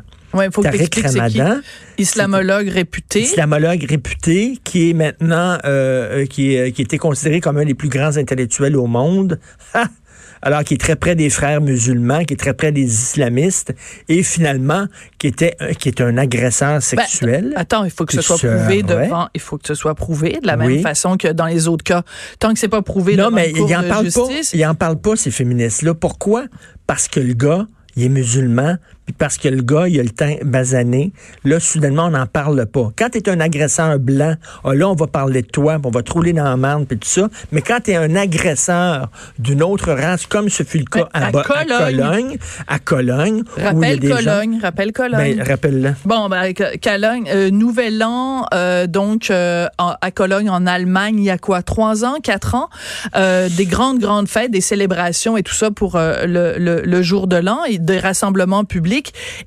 Faut 0.51 0.61
que 0.61 0.67
Tariq 0.67 0.89
qui. 0.89 1.01
Ramadan, 1.01 1.59
Islamologue 1.97 2.67
réputé. 2.69 3.21
islamologue 3.21 3.83
réputé 3.83 4.57
qui 4.63 4.89
est 4.89 4.93
maintenant 4.93 5.57
euh, 5.65 6.21
euh, 6.21 6.25
qui, 6.25 6.55
est- 6.55 6.71
qui 6.71 6.81
était 6.81 6.97
considéré 6.97 7.41
comme 7.41 7.57
un 7.57 7.65
des 7.65 7.73
plus 7.75 7.89
grands 7.89 8.15
intellectuels 8.17 8.75
au 8.77 8.88
monde. 8.88 9.39
Alors 10.43 10.63
qui 10.63 10.73
est 10.73 10.77
très 10.77 10.95
près 10.95 11.15
des 11.15 11.29
frères 11.29 11.61
musulmans, 11.61 12.23
qui 12.23 12.33
est 12.33 12.38
très 12.38 12.55
près 12.55 12.71
des 12.71 12.81
islamistes 12.81 13.75
et 14.09 14.23
finalement 14.23 14.88
qui 15.19 15.27
était 15.27 15.55
euh, 15.61 15.73
qui 15.73 15.88
est 15.88 16.01
un 16.01 16.17
agresseur 16.17 16.73
Ben, 16.73 16.79
sexuel. 16.81 17.53
attends, 17.55 17.83
il 17.83 17.91
faut 17.91 18.05
que 18.05 18.13
ce 18.13 18.21
soit 18.21 18.38
prouvé 18.39 18.77
ouais. 18.77 18.81
devant. 18.83 19.27
Il 19.35 19.39
faut 19.41 19.59
que 19.59 19.67
ce 19.67 19.75
soit 19.75 19.93
prouvé 19.93 20.39
de 20.41 20.47
la 20.47 20.57
même 20.57 20.65
Oui. 20.67 20.81
façon 20.81 21.15
que 21.15 21.27
dans 21.27 21.45
les 21.45 21.67
autres 21.67 21.83
cas. 21.83 22.01
Tant 22.39 22.53
que 22.53 22.59
c'est 22.59 22.69
pas 22.69 22.81
prouvé 22.81 23.15
non 23.15 23.25
devant 23.25 23.35
mais 23.35 23.51
il 23.51 23.75
en 23.75 23.83
de 23.83 23.88
parle 23.88 24.05
justice. 24.05 24.51
pas. 24.51 24.57
Il 24.57 24.65
en 24.65 24.73
parle 24.73 25.00
pas 25.00 25.15
ces 25.15 25.29
féministes 25.29 25.83
là. 25.83 25.93
Pourquoi? 25.93 26.45
Parce 26.88 27.07
que 27.07 27.19
le 27.19 27.33
gars 27.33 27.67
il 27.95 28.03
est 28.05 28.09
musulman, 28.09 28.77
parce 29.18 29.38
que 29.38 29.48
le 29.48 29.62
gars, 29.62 29.88
il 29.88 30.00
a 30.00 30.03
le 30.03 30.10
teint 30.10 30.36
basané, 30.44 31.12
là, 31.44 31.60
soudainement, 31.60 32.06
on 32.06 32.12
n'en 32.12 32.25
parle 32.27 32.65
pas. 32.65 32.89
Quand 32.98 33.10
tu 33.10 33.18
es 33.20 33.30
un 33.30 33.39
agresseur 33.39 34.00
blanc, 34.00 34.36
ah, 34.63 34.74
là, 34.74 34.89
on 34.89 34.96
va 34.96 35.08
parler 35.08 35.41
de 35.41 35.48
toi, 35.48 35.77
on 35.84 35.89
va 35.89 36.01
te 36.03 36.12
rouler 36.12 36.34
dans 36.34 36.44
la 36.44 36.58
marde, 36.58 36.86
puis 36.86 36.98
tout 36.98 37.08
ça. 37.08 37.27
Mais 37.51 37.62
quand 37.62 37.80
tu 37.84 37.91
es 37.91 37.96
un 37.96 38.15
agresseur 38.15 39.10
d'une 39.39 39.63
autre 39.63 39.91
race, 39.94 40.25
comme 40.25 40.50
ce 40.50 40.63
fut 40.63 40.80
le 40.80 40.86
cas 40.86 41.08
à, 41.13 41.27
à 41.27 41.32
Bo- 41.32 41.39
à 41.39 41.44
Cologne. 41.44 41.77
Cologne, 41.98 42.38
à 42.68 42.80
Cologne, 42.80 43.44
où 43.46 43.53
il 43.58 43.62
y 43.62 43.65
a 43.65 43.70
Rappelle 43.72 44.00
des 44.00 44.08
gens- 44.10 44.15
Cologne, 44.15 44.60
rappelle 44.62 44.91
Cologne. 44.91 45.36
Ben, 45.38 45.48
rappelle-le. 45.48 45.94
Bon, 46.06 46.30
ben, 46.30 46.51
euh, 46.60 46.65
Cologne, 46.84 47.30
euh, 47.34 47.50
Nouvel 47.50 48.03
An, 48.03 48.46
euh, 48.53 48.88
donc 48.88 49.30
euh, 49.32 49.68
à 49.77 50.12
Cologne, 50.12 50.50
en 50.50 50.65
Allemagne, 50.68 51.18
il 51.20 51.24
y 51.25 51.30
a 51.30 51.38
quoi, 51.38 51.62
trois 51.63 52.06
ans, 52.06 52.15
quatre 52.22 52.56
ans, 52.56 52.70
des 53.15 53.65
grandes, 53.65 54.00
grandes 54.00 54.27
fêtes, 54.27 54.51
des 54.51 54.62
célébrations 54.62 55.38
et 55.38 55.44
tout 55.44 55.53
ça 55.53 55.72
pour 55.72 55.98
le, 55.98 56.56
le, 56.58 56.82
le 56.82 57.01
jour 57.01 57.27
de 57.27 57.36
l'an 57.38 57.63
et 57.68 57.77
des 57.77 58.00
rassemblements 58.00 58.63
publics. 58.65 59.00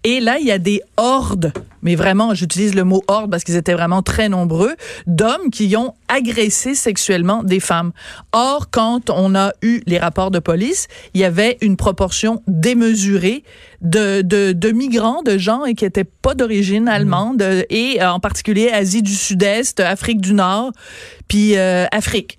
Et 0.04 0.20
là, 0.20 0.38
il 0.38 0.46
y 0.46 0.52
a 0.52 0.58
des 0.58 0.82
hordes, 0.96 1.52
mais 1.82 1.94
vraiment, 1.94 2.34
j'utilise 2.34 2.74
le 2.74 2.84
mot 2.84 3.02
horde 3.08 3.30
parce 3.30 3.44
qu'ils 3.44 3.56
étaient 3.56 3.74
vraiment 3.74 4.02
très 4.02 4.28
nombreux, 4.28 4.74
d'hommes 5.06 5.50
qui 5.52 5.76
ont 5.76 5.94
agressé 6.08 6.74
sexuellement 6.74 7.42
des 7.42 7.60
femmes. 7.60 7.92
Or, 8.32 8.70
quand 8.70 9.10
on 9.10 9.34
a 9.34 9.52
eu 9.62 9.82
les 9.86 9.98
rapports 9.98 10.30
de 10.30 10.38
police, 10.38 10.88
il 11.14 11.20
y 11.20 11.24
avait 11.24 11.58
une 11.60 11.76
proportion 11.76 12.42
démesurée 12.46 13.44
de, 13.80 14.22
de, 14.22 14.52
de 14.52 14.70
migrants, 14.70 15.22
de 15.22 15.38
gens 15.38 15.62
qui 15.76 15.84
étaient 15.84 16.04
pas 16.04 16.34
d'origine 16.34 16.88
allemande 16.88 17.42
euh, 17.42 17.62
et 17.70 18.00
euh, 18.00 18.10
en 18.10 18.20
particulier 18.20 18.70
Asie 18.70 19.02
du 19.02 19.14
Sud-Est, 19.14 19.80
Afrique 19.80 20.20
du 20.20 20.32
Nord, 20.32 20.72
puis 21.28 21.56
euh, 21.56 21.86
Afrique. 21.92 22.38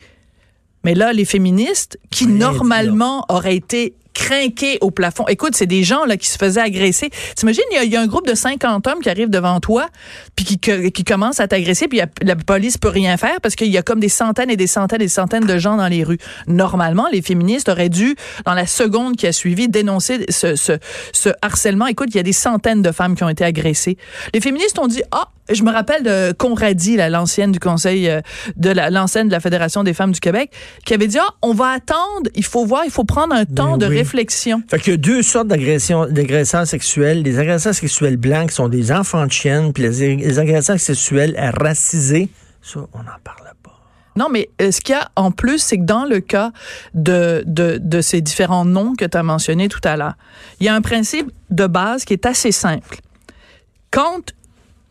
Mais 0.84 0.94
là, 0.94 1.14
les 1.14 1.26
féministes, 1.26 1.98
qui 2.12 2.28
normalement 2.28 3.26
auraient 3.30 3.56
été 3.56 3.96
crinqués 4.16 4.80
au 4.82 4.90
plafond. 4.90 5.26
Écoute, 5.28 5.56
c'est 5.56 5.68
des 5.68 5.84
gens 5.84 6.06
là 6.06 6.18
qui 6.18 6.28
se 6.28 6.38
faisaient 6.40 6.62
agresser. 6.62 7.12
T'imagines, 7.36 7.62
il 7.72 7.76
y, 7.76 7.78
a- 7.78 7.84
il 7.84 7.92
y 7.92 7.96
a 7.98 8.02
un 8.02 8.08
groupe 8.08 8.26
de 8.28 8.34
50 8.34 8.88
hommes 8.88 9.00
qui 9.02 9.10
arrivent 9.10 9.30
devant 9.30 9.60
toi, 9.60 9.88
puis 10.36 10.46
qui, 10.46 10.58
qui 10.58 11.04
commencent 11.04 11.40
à 11.40 11.48
t'agresser, 11.48 11.88
puis 11.88 12.02
la 12.24 12.36
police 12.36 12.78
peut 12.80 12.88
rien 12.90 13.18
faire 13.18 13.40
parce 13.42 13.56
qu'il 13.56 13.68
y 13.68 13.78
a 13.78 13.84
comme 13.84 14.00
des 14.00 14.10
centaines 14.10 14.50
et 14.50 14.56
des 14.58 14.66
centaines 14.68 15.02
et 15.02 15.06
des 15.06 15.10
centaines 15.10 15.46
de 15.46 15.58
gens 15.60 15.76
dans 15.76 15.88
les 15.88 16.04
rues. 16.04 16.18
Normalement, 16.48 17.08
les 17.12 17.22
féministes 17.22 17.70
auraient 17.70 17.90
dû, 17.90 18.16
dans 18.46 18.54
la 18.54 18.66
seconde 18.66 19.18
qui 19.18 19.28
a 19.28 19.32
suivi, 19.34 19.68
dénoncer 19.68 20.26
ce, 20.30 20.56
ce, 20.56 20.74
ce 21.12 21.30
harcèlement. 21.42 21.88
Écoute, 21.88 22.08
il 22.12 22.18
y 22.18 22.20
a 22.20 22.24
des 22.24 22.34
centaines 22.34 22.82
de 22.82 22.92
femmes 22.92 23.16
qui 23.16 23.24
ont 23.24 23.30
été 23.30 23.44
agressées. 23.44 23.98
Les 24.34 24.40
féministes 24.42 24.80
ont 24.80 24.88
dit, 24.88 25.04
ah, 25.12 25.28
je 25.52 25.62
me 25.62 25.72
rappelle 25.72 26.02
de 26.02 26.32
Conradi, 26.32 26.98
l'ancienne 26.98 27.52
du 27.52 27.60
Conseil 27.60 28.10
euh, 28.10 28.22
de 28.56 28.72
la, 28.72 28.90
l'ancienne 28.90 29.28
de 29.28 29.32
la 29.34 29.40
Fédération 29.40 29.84
des 29.84 29.94
femmes 29.94 30.12
du 30.14 30.20
Québec, 30.20 30.52
qui 30.86 30.94
avait 30.96 31.06
dit, 31.08 31.20
ah, 31.20 31.28
on 31.44 31.54
va 31.54 31.68
attendre, 31.70 32.30
il 32.34 32.44
faut 32.46 32.66
voir, 32.66 32.82
il 32.86 32.90
faut 32.92 33.04
prendre 33.04 33.36
un 33.36 33.46
temps 33.46 33.78
de 33.78 33.86
oui. 33.86 33.98
réflexion. 33.98 34.05
Fait 34.70 34.80
qu'il 34.80 34.92
y 34.92 34.94
a 34.94 34.98
deux 34.98 35.22
sortes 35.22 35.48
d'agressions, 35.48 36.06
d'agresseurs 36.06 36.68
sexuels. 36.68 37.24
Les 37.24 37.40
agresseurs 37.40 37.76
sexuels 37.76 38.18
blancs 38.18 38.50
qui 38.50 38.56
sont 38.56 38.70
des 38.70 38.92
enfants 38.92 39.26
de 39.26 39.32
chienne, 39.32 39.74
puis 39.74 39.84
les, 39.84 40.16
les 40.16 40.40
agresseurs 40.40 40.80
sexuels 40.80 41.36
racisés, 41.58 42.30
ça, 42.62 42.80
on 42.94 43.00
n'en 43.00 43.20
parle 43.24 43.52
pas. 43.64 43.80
Non, 44.16 44.30
mais 44.30 44.50
euh, 44.62 44.72
ce 44.72 44.80
qu'il 44.80 44.96
y 44.96 44.98
a 44.98 45.10
en 45.16 45.32
plus, 45.32 45.60
c'est 45.60 45.78
que 45.78 45.84
dans 45.84 46.06
le 46.06 46.22
cas 46.22 46.52
de, 46.94 47.44
de, 47.46 47.78
de 47.82 48.02
ces 48.02 48.22
différents 48.22 48.64
noms 48.64 48.94
que 48.96 49.06
tu 49.06 49.18
as 49.18 49.24
mentionnés 49.24 49.68
tout 49.68 49.82
à 49.84 49.98
l'heure, 49.98 50.16
il 50.60 50.66
y 50.66 50.70
a 50.70 50.76
un 50.76 50.82
principe 50.82 51.32
de 51.50 51.68
base 51.68 52.06
qui 52.06 52.14
est 52.14 52.26
assez 52.26 52.54
simple. 52.54 53.00
Quand, 53.92 54.34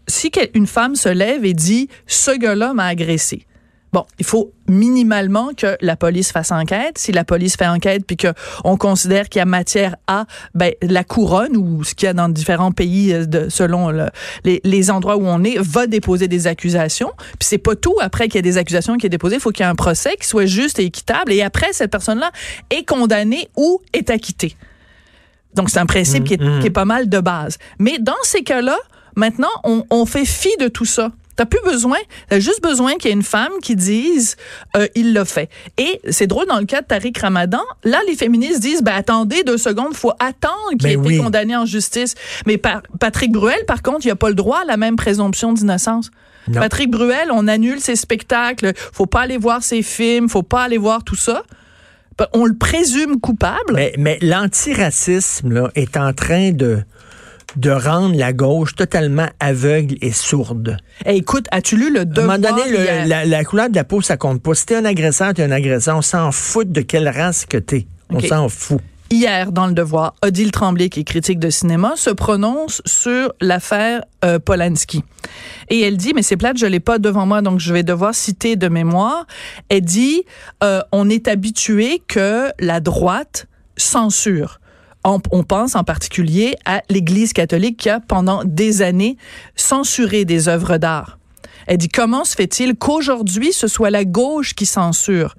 si 0.09 0.31
une 0.53 0.67
femme 0.67 0.95
se 0.95 1.09
lève 1.09 1.45
et 1.45 1.55
dit 1.55 1.89
«ce 2.07 2.33
gars-là 2.33 2.75
m'a 2.75 2.87
agressé», 2.87 3.47
Bon, 3.95 4.05
il 4.19 4.25
faut 4.27 4.51
minimalement 4.67 5.51
que 5.57 5.77
la 5.81 5.95
police 5.95 6.33
fasse 6.33 6.51
enquête. 6.51 6.99
Si 6.99 7.13
la 7.13 7.23
police 7.23 7.57
fait 7.57 7.69
enquête 7.69 8.03
puis 8.05 8.17
que 8.17 8.27
on 8.65 8.77
considère 8.77 9.29
qu'il 9.29 9.39
y 9.39 9.43
a 9.43 9.45
matière 9.45 9.95
à 10.09 10.27
ben, 10.53 10.73
la 10.83 11.05
couronne 11.05 11.57
ou 11.57 11.85
ce 11.85 11.95
qu'il 11.95 12.07
y 12.07 12.09
a 12.09 12.13
dans 12.13 12.29
différents 12.29 12.73
pays 12.73 13.13
euh, 13.13 13.25
de, 13.25 13.49
selon 13.49 13.91
le- 13.91 14.09
les, 14.45 14.61
les 14.65 14.91
endroits 14.91 15.17
où 15.17 15.25
on 15.25 15.45
est, 15.45 15.59
va 15.61 15.87
déposer 15.87 16.27
des 16.27 16.49
accusations. 16.49 17.13
Puis 17.39 17.47
c'est 17.51 17.59
pas 17.59 17.77
tout. 17.77 17.95
Après 18.01 18.25
qu'il 18.27 18.35
y 18.35 18.39
ait 18.41 18.43
des 18.43 18.59
accusations 18.59 18.97
qui 18.97 19.07
est 19.07 19.11
déposées, 19.11 19.37
il 19.37 19.41
faut 19.41 19.53
qu'il 19.53 19.65
y 19.65 19.69
ait 19.69 19.71
un 19.71 19.77
procès 19.77 20.17
qui 20.21 20.27
soit 20.27 20.47
juste 20.47 20.81
et 20.81 20.85
équitable. 20.87 21.33
Et 21.33 21.41
après, 21.43 21.73
cette 21.73 21.93
personne-là 21.93 22.33
est 22.71 22.83
condamnée 22.85 23.49
ou 23.57 23.81
est 23.93 24.11
acquittée. 24.11 24.57
Donc, 25.55 25.71
c'est 25.71 25.79
un 25.79 25.87
principe 25.87 26.25
qui, 26.25 26.35
est, 26.35 26.61
qui 26.61 26.67
est 26.67 26.71
pas 26.71 26.85
mal 26.85 27.09
de 27.09 27.21
base. 27.21 27.59
Mais 27.79 27.99
dans 28.01 28.13
ces 28.25 28.43
cas-là, 28.43 28.77
maintenant, 29.15 29.55
on, 29.63 29.85
on 29.91 30.05
fait 30.05 30.25
fi 30.25 30.49
de 30.59 30.67
tout 30.67 30.85
ça. 30.85 31.13
T'as 31.37 31.47
plus 31.47 31.61
besoin, 31.65 31.97
t'as 32.29 32.39
juste 32.39 32.63
besoin 32.63 32.93
qu'il 32.95 33.07
y 33.07 33.11
ait 33.11 33.17
une 33.17 33.23
femme 33.23 33.53
qui 33.63 33.75
dise 33.77 34.37
euh, 34.77 34.87
il 34.95 35.13
l'a 35.13 35.25
fait. 35.25 35.51
Et 35.79 36.01
c'est 36.11 36.27
drôle 36.29 36.47
dans 36.47 36.59
le 36.61 36.65
cas 36.67 36.81
de 36.81 36.87
Tariq 36.87 37.19
Ramadan, 37.21 37.63
là 37.83 37.99
les 38.09 38.15
féministes 38.15 38.61
disent 38.61 38.83
ben 38.83 38.95
attendez 38.95 39.43
deux 39.43 39.59
secondes, 39.59 39.95
faut 39.95 40.13
attendre 40.21 40.55
qu'il 40.79 40.89
ait 40.89 40.97
Ben 40.97 41.05
été 41.05 41.17
oui. 41.19 41.19
condamné 41.25 41.57
en 41.57 41.67
justice. 41.67 42.15
Mais 42.47 42.57
par- 42.59 42.83
Patrick 43.01 43.33
Bruel 43.33 43.65
par 43.67 43.83
contre, 43.83 44.07
il 44.07 44.11
a 44.11 44.17
pas 44.17 44.29
le 44.29 44.35
droit 44.37 44.61
à 44.61 44.65
la 44.65 44.77
même 44.77 44.97
présomption 44.97 45.53
d'innocence. 45.53 46.11
Non. 46.47 46.61
Patrick 46.61 46.91
Bruel, 46.91 47.31
on 47.33 47.49
annule 47.49 47.81
ses 47.81 47.97
spectacles, 47.97 48.73
faut 48.93 49.07
pas 49.07 49.23
aller 49.23 49.39
voir 49.39 49.63
ses 49.63 49.83
films, 49.83 50.29
faut 50.29 50.43
pas 50.43 50.63
aller 50.65 50.79
voir 50.79 51.03
tout 51.03 51.17
ça. 51.17 51.43
Ben, 52.19 52.27
On 52.33 52.45
le 52.45 52.55
présume 52.55 53.19
coupable. 53.19 53.73
Mais, 53.75 53.93
mais 53.99 54.19
l'antiracisme 54.21 55.71
est 55.75 55.97
en 55.97 56.13
train 56.13 56.53
de, 56.53 56.81
de 57.57 57.71
rendre 57.71 58.17
la 58.17 58.33
gauche 58.33 58.75
totalement 58.75 59.29
aveugle 59.41 59.97
et 60.01 60.13
sourde. 60.13 60.77
Eh, 61.07 61.17
écoute, 61.17 61.47
as-tu 61.51 61.77
lu 61.77 61.93
le 61.93 62.01
À 62.01 62.03
un 62.03 62.05
devoir 62.07 62.39
moment 62.39 62.57
donné, 62.57 62.71
le- 62.71 63.09
la, 63.09 63.25
la 63.25 63.45
couleur 63.45 63.71
de 63.71 63.75
la 63.77 63.85
peau, 63.85 64.01
ça 64.03 64.17
compte 64.17 64.43
pas. 64.43 64.55
Si 64.55 64.67
t'es 64.67 64.77
un 64.77 64.85
agresseur, 64.85 65.35
t'es 65.35 65.43
un 65.43 65.51
agresseur. 65.51 65.97
On 65.97 66.03
s'en 66.03 66.33
fout 66.33 66.71
de 66.71 66.81
quelle 66.81 67.09
race 67.09 67.47
que 67.47 67.57
t'es. 67.59 67.87
On 68.11 68.21
s'en 68.21 68.49
fout. 68.49 68.81
Hier, 69.11 69.53
dans 69.53 69.67
le 69.67 69.75
Devoir, 69.75 70.15
Odile 70.25 70.51
Tremblay, 70.51 70.89
qui 70.89 71.01
est 71.01 71.05
critique 71.05 71.39
de 71.39 71.51
cinéma, 71.51 71.93
se 71.95 72.11
prononce 72.11 72.83
sur 72.85 73.33
l'affaire 73.41 74.03
euh, 74.25 74.39
Polanski. 74.41 75.05
Et 75.69 75.81
elle 75.83 75.97
dit, 75.97 76.13
mais 76.15 76.23
c'est 76.23 76.37
plate, 76.37 76.59
je 76.59 76.67
l'ai 76.67 76.81
pas 76.81 76.99
devant 76.99 77.25
moi, 77.27 77.41
donc 77.41 77.61
je 77.61 77.73
vais 77.73 77.83
devoir 77.85 78.15
citer 78.15 78.57
de 78.57 78.67
mémoire. 78.69 79.27
Elle 79.69 79.83
dit, 79.83 80.25
euh, 80.65 80.81
on 80.91 81.09
est 81.11 81.29
habitué 81.29 82.03
que 82.09 82.49
la 82.59 82.81
droite 82.81 83.47
censure. 83.77 84.59
On, 85.05 85.21
on 85.33 85.43
pense 85.43 85.77
en 85.77 85.85
particulier 85.85 86.55
à 86.65 86.83
l'Église 86.89 87.33
catholique 87.33 87.77
qui 87.77 87.91
a 87.91 88.01
pendant 88.01 88.43
des 88.45 88.81
années 88.83 89.17
censuré 89.55 90.25
des 90.25 90.49
œuvres 90.49 90.79
d'art. 90.79 91.19
Elle 91.67 91.79
dit 91.79 91.89
comment 91.89 92.25
se 92.25 92.35
fait-il 92.35 92.75
qu'aujourd'hui 92.75 93.53
ce 93.53 93.69
soit 93.69 93.91
la 93.91 94.05
gauche 94.05 94.55
qui 94.55 94.67
censure? 94.67 95.35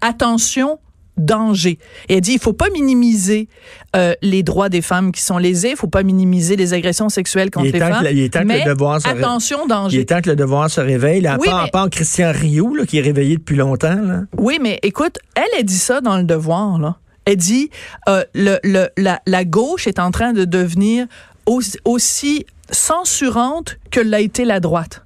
Attention, 0.00 0.78
danger. 1.16 1.78
Et 2.08 2.14
elle 2.16 2.20
dit 2.20 2.32
il 2.34 2.38
faut 2.38 2.52
pas 2.52 2.68
minimiser 2.74 3.48
euh, 3.94 4.14
les 4.22 4.42
droits 4.42 4.68
des 4.68 4.82
femmes 4.82 5.12
qui 5.12 5.22
sont 5.22 5.38
lésées, 5.38 5.70
il 5.70 5.76
faut 5.76 5.86
pas 5.86 6.02
minimiser 6.02 6.56
les 6.56 6.74
agressions 6.74 7.08
sexuelles 7.08 7.50
contre 7.50 7.66
Il 7.66 7.72
les 7.72 7.78
femmes. 7.78 8.06
il 8.10 8.18
est 8.20 8.32
temps 8.32 8.40
que 8.40 8.44
le 8.44 8.48
mais 8.48 8.64
devoir 8.64 9.00
se 9.00 9.08
ré- 9.08 9.18
attention, 9.18 9.60
Il 9.64 9.68
danger. 9.68 10.00
est 10.00 10.04
temps 10.10 10.20
que 10.20 10.28
le 10.30 10.36
devoir 10.36 10.70
se 10.70 10.80
réveille. 10.80 11.22
Là, 11.22 11.34
à, 11.34 11.38
Oui, 11.38 11.48
à 11.50 11.66
part 11.72 11.88
Christian 11.90 12.32
Rioux, 12.34 12.74
là, 12.74 12.84
qui 12.84 12.98
est 12.98 13.02
réveillé 13.02 13.36
depuis 13.36 13.56
longtemps. 13.56 13.94
Là. 14.00 14.22
Oui, 14.36 14.58
mais 14.60 14.78
écoute, 14.82 15.18
elle, 15.34 15.44
elle 15.58 15.64
dit 15.64 15.78
ça 15.78 16.00
dans 16.02 16.18
le 16.18 16.24
devoir, 16.24 16.78
là. 16.78 16.96
Elle 17.26 17.36
dit, 17.36 17.70
euh, 18.08 18.24
le, 18.34 18.58
le, 18.64 18.88
la, 18.96 19.20
la 19.26 19.44
gauche 19.44 19.86
est 19.86 19.98
en 19.98 20.10
train 20.10 20.32
de 20.32 20.44
devenir 20.44 21.06
aussi, 21.44 21.76
aussi 21.84 22.46
censurante 22.70 23.76
que 23.90 24.00
l'a 24.00 24.20
été 24.20 24.44
la 24.44 24.60
droite. 24.60 25.04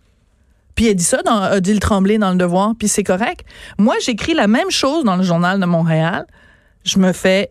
Puis 0.75 0.87
elle 0.87 0.95
dit 0.95 1.05
ça 1.05 1.23
dans 1.23 1.50
Odile 1.53 1.81
Tremblay 1.81 2.19
dans 2.19 2.31
le 2.31 2.37
devoir, 2.37 2.75
puis 2.79 2.89
c'est 2.89 3.05
correct. 3.05 3.45
Moi, 3.79 3.97
j'écris 4.05 4.35
la 4.35 4.47
même 4.47 4.71
chose 4.71 5.05
dans 5.05 5.17
le 5.17 5.23
journal 5.23 5.59
de 5.61 5.67
Montréal. 5.67 6.27
Je 6.85 6.99
me 6.99 7.12
fais, 7.12 7.50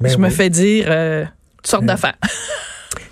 Ben 0.00 0.10
je 0.10 0.16
me 0.16 0.30
fais 0.30 0.50
dire 0.50 0.86
euh, 0.88 1.24
toutes 1.58 1.66
sortes 1.66 1.84
d'affaires. 1.84 2.16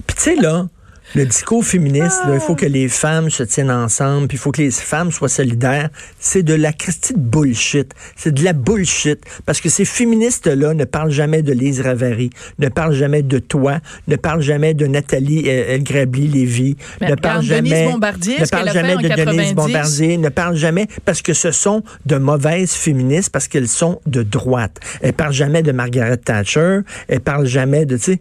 Puis 0.06 0.16
tu 0.16 0.22
sais, 0.22 0.36
là, 0.36 0.66
le 1.14 1.26
discours 1.26 1.64
féministe, 1.64 2.20
là, 2.26 2.34
il 2.34 2.40
faut 2.40 2.54
que 2.54 2.66
les 2.66 2.88
femmes 2.88 3.30
se 3.30 3.42
tiennent 3.42 3.70
ensemble, 3.70 4.28
puis 4.28 4.36
il 4.36 4.40
faut 4.40 4.52
que 4.52 4.62
les 4.62 4.70
femmes 4.70 5.10
soient 5.10 5.28
solidaires. 5.28 5.90
C'est 6.18 6.42
de 6.42 6.54
la 6.54 6.72
Christie 6.72 7.14
de 7.14 7.18
bullshit. 7.18 7.92
C'est 8.16 8.32
de 8.32 8.44
la 8.44 8.52
bullshit. 8.52 9.20
Parce 9.44 9.60
que 9.60 9.68
ces 9.68 9.84
féministes-là 9.84 10.74
ne 10.74 10.84
parlent 10.84 11.10
jamais 11.10 11.42
de 11.42 11.52
Lise 11.52 11.80
Ravary, 11.80 12.30
ne 12.58 12.68
parlent 12.68 12.94
jamais 12.94 13.22
de 13.22 13.38
toi, 13.38 13.80
ne 14.06 14.16
parlent 14.16 14.42
jamais 14.42 14.74
de 14.74 14.86
Nathalie 14.86 15.44
euh, 15.46 15.74
El 15.74 15.82
Grabli-Lévy, 15.82 16.76
ne 17.00 17.14
parlent 17.14 17.46
Denise 17.46 17.72
jamais, 17.72 17.90
Bombardier, 17.90 18.40
ne 18.40 18.46
parlent 18.46 18.72
jamais 18.72 18.96
de 18.96 19.08
90. 19.08 19.36
Denise 19.36 19.54
Bombardier, 19.54 20.16
ne 20.16 20.28
parlent 20.28 20.56
jamais 20.56 20.86
parce 21.04 21.22
que 21.22 21.32
ce 21.32 21.50
sont 21.50 21.82
de 22.06 22.16
mauvaises 22.16 22.72
féministes 22.72 23.30
parce 23.30 23.48
qu'elles 23.48 23.68
sont 23.68 24.00
de 24.06 24.22
droite. 24.22 24.78
Elles 25.00 25.12
parlent 25.12 25.32
jamais 25.32 25.62
de 25.62 25.72
Margaret 25.72 26.18
Thatcher, 26.18 26.80
elles 27.08 27.20
parlent 27.20 27.46
jamais 27.46 27.84
de, 27.84 27.96
tu 27.96 28.02
sais, 28.02 28.20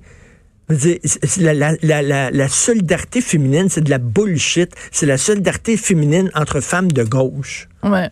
la, 0.69 1.53
la, 1.53 2.01
la, 2.01 2.31
la 2.31 2.47
solidarité 2.47 3.21
féminine, 3.21 3.69
c'est 3.69 3.81
de 3.81 3.89
la 3.89 3.97
bullshit. 3.97 4.71
C'est 4.91 5.05
la 5.05 5.17
solidarité 5.17 5.77
féminine 5.77 6.29
entre 6.35 6.59
femmes 6.61 6.91
de 6.91 7.03
gauche. 7.03 7.67
Ouais. 7.83 8.09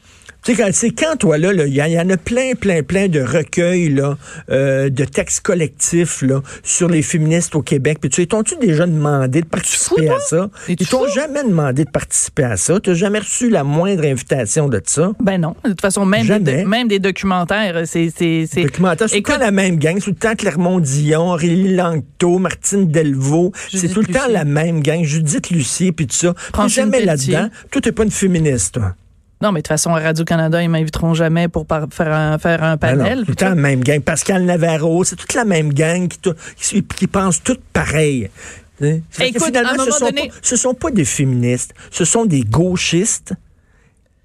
Tu 0.48 0.56
sais, 0.56 0.64
quand, 0.64 0.70
c'est 0.72 0.92
quand, 0.92 1.18
toi, 1.18 1.38
là, 1.38 1.52
il 1.66 1.74
y, 1.74 1.76
y 1.76 2.00
en 2.00 2.10
a 2.10 2.16
plein, 2.16 2.54
plein, 2.54 2.82
plein 2.82 3.10
de 3.10 3.20
recueils, 3.20 3.90
là, 3.90 4.18
euh, 4.50 4.90
de 4.90 5.04
textes 5.04 5.42
collectifs, 5.42 6.22
là, 6.22 6.42
sur 6.64 6.88
les 6.88 7.02
féministes 7.02 7.54
au 7.56 7.62
Québec. 7.62 7.98
Puis 8.00 8.10
tu 8.10 8.22
sais, 8.22 8.28
t'ont-tu 8.28 8.56
déjà 8.56 8.86
demandé 8.86 9.42
de 9.42 9.46
participer 9.46 10.08
fou, 10.08 10.14
à 10.14 10.20
ça? 10.22 10.50
Ils 10.70 10.88
t'ont 10.88 11.06
jamais 11.14 11.44
demandé 11.44 11.84
de 11.84 11.90
participer 11.90 12.46
à 12.46 12.56
ça. 12.56 12.80
T'as 12.80 12.94
jamais 12.94 13.20
reçu 13.20 13.50
la 13.50 13.66
moindre 13.66 14.06
invitation 14.06 14.70
de 14.70 14.82
ça? 14.86 15.12
Ben 15.20 15.38
non. 15.42 15.54
De 15.66 15.72
toute 15.72 15.82
façon, 15.82 16.06
même, 16.06 16.26
des, 16.40 16.64
même 16.64 16.88
des 16.88 17.00
documentaires, 17.00 17.82
c'est. 17.86 18.10
c'est, 18.18 18.46
c'est- 18.50 18.62
tout 18.70 18.82
le 18.84 19.22
temps 19.24 19.38
la 19.38 19.52
même 19.52 19.76
gang, 19.80 19.96
c'est 19.98 20.06
tout 20.06 20.10
le 20.12 20.16
temps 20.16 20.36
Clermont 20.36 20.80
Dion, 20.80 21.32
Aurélie 21.34 21.76
Langto, 21.76 22.40
Martine 22.40 22.88
Delvaux. 22.88 23.52
C'est 23.70 23.90
tout 23.90 24.00
le 24.00 24.14
temps 24.14 24.30
la 24.30 24.46
même 24.46 24.82
gang. 24.82 25.04
Judith 25.04 25.50
Lucie, 25.50 25.92
puis 25.92 26.08
tout 26.08 26.16
ça. 26.16 26.34
T'es 26.54 26.70
jamais 26.70 27.04
là-dedans. 27.04 27.50
Toi, 27.70 27.82
t'es 27.82 27.92
pas 27.92 28.04
une 28.06 28.12
féministe, 28.12 28.76
toi. 28.76 28.96
Non, 29.42 29.52
mais 29.52 29.60
de 29.60 29.64
toute 29.64 29.68
façon, 29.68 29.94
à 29.94 30.00
Radio-Canada, 30.00 30.64
ils 30.64 30.70
m'inviteront 30.70 31.14
jamais 31.14 31.48
pour 31.48 31.66
faire 31.92 32.12
un, 32.14 32.38
faire 32.40 32.64
un 32.64 32.72
non, 32.72 32.78
panel. 32.78 33.20
tout 33.20 33.30
le 33.32 33.36
temps 33.36 33.50
la 33.50 33.56
même 33.56 33.84
gang. 33.84 34.02
Pascal 34.02 34.44
Navarro, 34.46 35.04
c'est 35.04 35.16
toute 35.16 35.34
la 35.36 35.46
même 35.46 35.74
gang 35.74 36.08
qui, 36.08 36.18
tout- 36.18 36.34
qui, 36.60 36.84
qui 36.84 37.08
pense 37.08 37.44
toutes 37.44 37.62
pareil. 37.72 38.30
Fait 38.80 39.02
que 39.20 39.24
Écoute, 39.24 39.46
finalement, 39.46 39.70
à 39.70 39.74
un 39.74 39.78
ce 39.78 39.82
moment 39.86 39.92
sont, 39.98 40.06
donné- 40.06 40.28
pas, 40.30 40.36
ce 40.42 40.56
sont 40.56 40.74
pas 40.74 40.92
des 40.92 41.06
féministes, 41.06 41.74
ce 41.92 42.06
sont 42.06 42.26
des 42.26 42.42
gauchistes. 42.42 43.34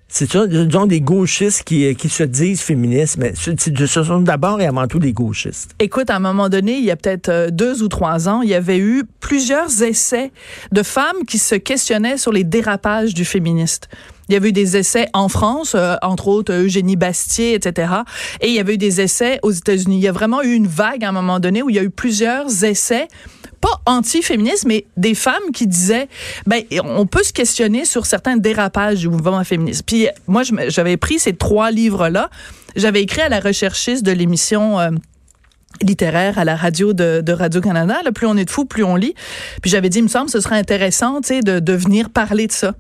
C'est 0.09 0.31
ça, 0.31 0.47
disons 0.47 0.85
des 0.85 1.01
gauchistes 1.01 1.63
qui, 1.65 1.95
qui 1.97 2.11
se 2.11 2.23
disent 2.23 2.61
féministes, 2.61 3.17
mais 3.17 3.33
ce, 3.35 3.51
ce 3.87 4.03
sont 4.05 4.21
d'abord 4.21 4.61
et 4.61 4.67
avant 4.67 4.87
tout 4.87 4.99
des 4.99 5.15
gauchistes. 5.15 5.71
Écoute, 5.79 6.11
à 6.11 6.17
un 6.17 6.21
moment 6.21 6.51
donné, 6.51 6.75
il 6.77 6.85
y 6.85 6.91
a 6.91 6.97
peut-être 6.97 7.31
euh, 7.31 7.49
deux 7.51 7.83
ou 7.83 7.89
trois 7.89 8.29
ans, 8.29 8.43
il 8.43 8.51
y 8.51 8.55
avait 8.55 8.77
eu 8.77 9.05
plusieurs 9.21 9.83
essais 9.83 10.31
de 10.71 10.83
femmes 10.83 11.25
qui 11.27 11.39
se 11.39 11.55
questionnaient 11.55 12.19
sur 12.19 12.31
les 12.31 12.45
dérapages 12.45 13.15
du 13.15 13.25
féministe. 13.25 13.89
Il 14.29 14.35
y 14.35 14.37
avait 14.37 14.51
eu 14.51 14.53
des 14.53 14.77
essais 14.77 15.09
en 15.13 15.29
France, 15.29 15.75
euh, 15.75 15.97
entre 16.03 16.29
autres 16.29 16.53
Eugénie 16.53 16.97
Bastier, 16.97 17.55
etc. 17.55 17.93
Et 18.41 18.49
il 18.49 18.55
y 18.55 18.61
avait 18.61 18.75
eu 18.75 18.79
des 18.79 19.01
essais 19.01 19.39
aux 19.43 19.51
États-Unis. 19.51 19.97
Il 19.97 20.03
y 20.03 20.09
a 20.09 20.13
vraiment 20.13 20.43
eu 20.43 20.53
une 20.53 20.67
vague 20.67 21.05
à 21.05 21.09
un 21.09 21.13
moment 21.13 21.41
donné 21.41 21.63
où 21.63 21.71
il 21.71 21.77
y 21.77 21.79
a 21.79 21.83
eu 21.83 21.91
plusieurs 21.91 22.65
essais 22.65 23.09
pas 23.63 23.81
anti-féministes, 23.87 24.67
mais 24.67 24.87
des 24.97 25.15
femmes 25.15 25.53
qui 25.55 25.67
disaient, 25.69 26.09
ben, 26.47 26.65
on 26.85 27.07
peut 27.07 27.23
se 27.23 27.33
questionner 27.33 27.85
sur 27.85 28.07
certains 28.07 28.37
dérapages 28.37 28.99
du 28.99 29.09
mouvement 29.09 29.43
féministe. 29.45 29.85
Puis 29.87 30.09
moi, 30.27 30.43
j'avais 30.67 30.97
pris 30.97 31.21
ces 31.21 31.33
trois 31.33 31.71
livres-là. 31.71 32.29
J'avais 32.75 33.03
écrit 33.03 33.21
à 33.21 33.29
la 33.29 33.39
recherchiste 33.39 34.05
de 34.05 34.11
l'émission 34.11 34.81
euh, 34.81 34.91
littéraire 35.81 36.39
à 36.39 36.45
la 36.45 36.57
radio 36.57 36.93
de, 36.93 37.33
Radio-Canada. 37.33 38.01
Plus 38.13 38.27
on 38.27 38.37
est 38.37 38.45
de 38.45 38.51
fous, 38.51 38.65
plus 38.65 38.83
on 38.83 38.97
lit. 38.97 39.15
Puis 39.63 39.71
j'avais 39.71 39.89
dit, 39.89 39.99
il 39.99 40.05
me 40.05 40.09
semble, 40.09 40.29
ce 40.29 40.41
serait 40.41 40.59
intéressant 40.59 41.21
de, 41.21 41.61
de 41.61 41.73
venir 41.73 42.11
parler 42.11 42.49
de 42.49 42.53
ça. 42.53 42.75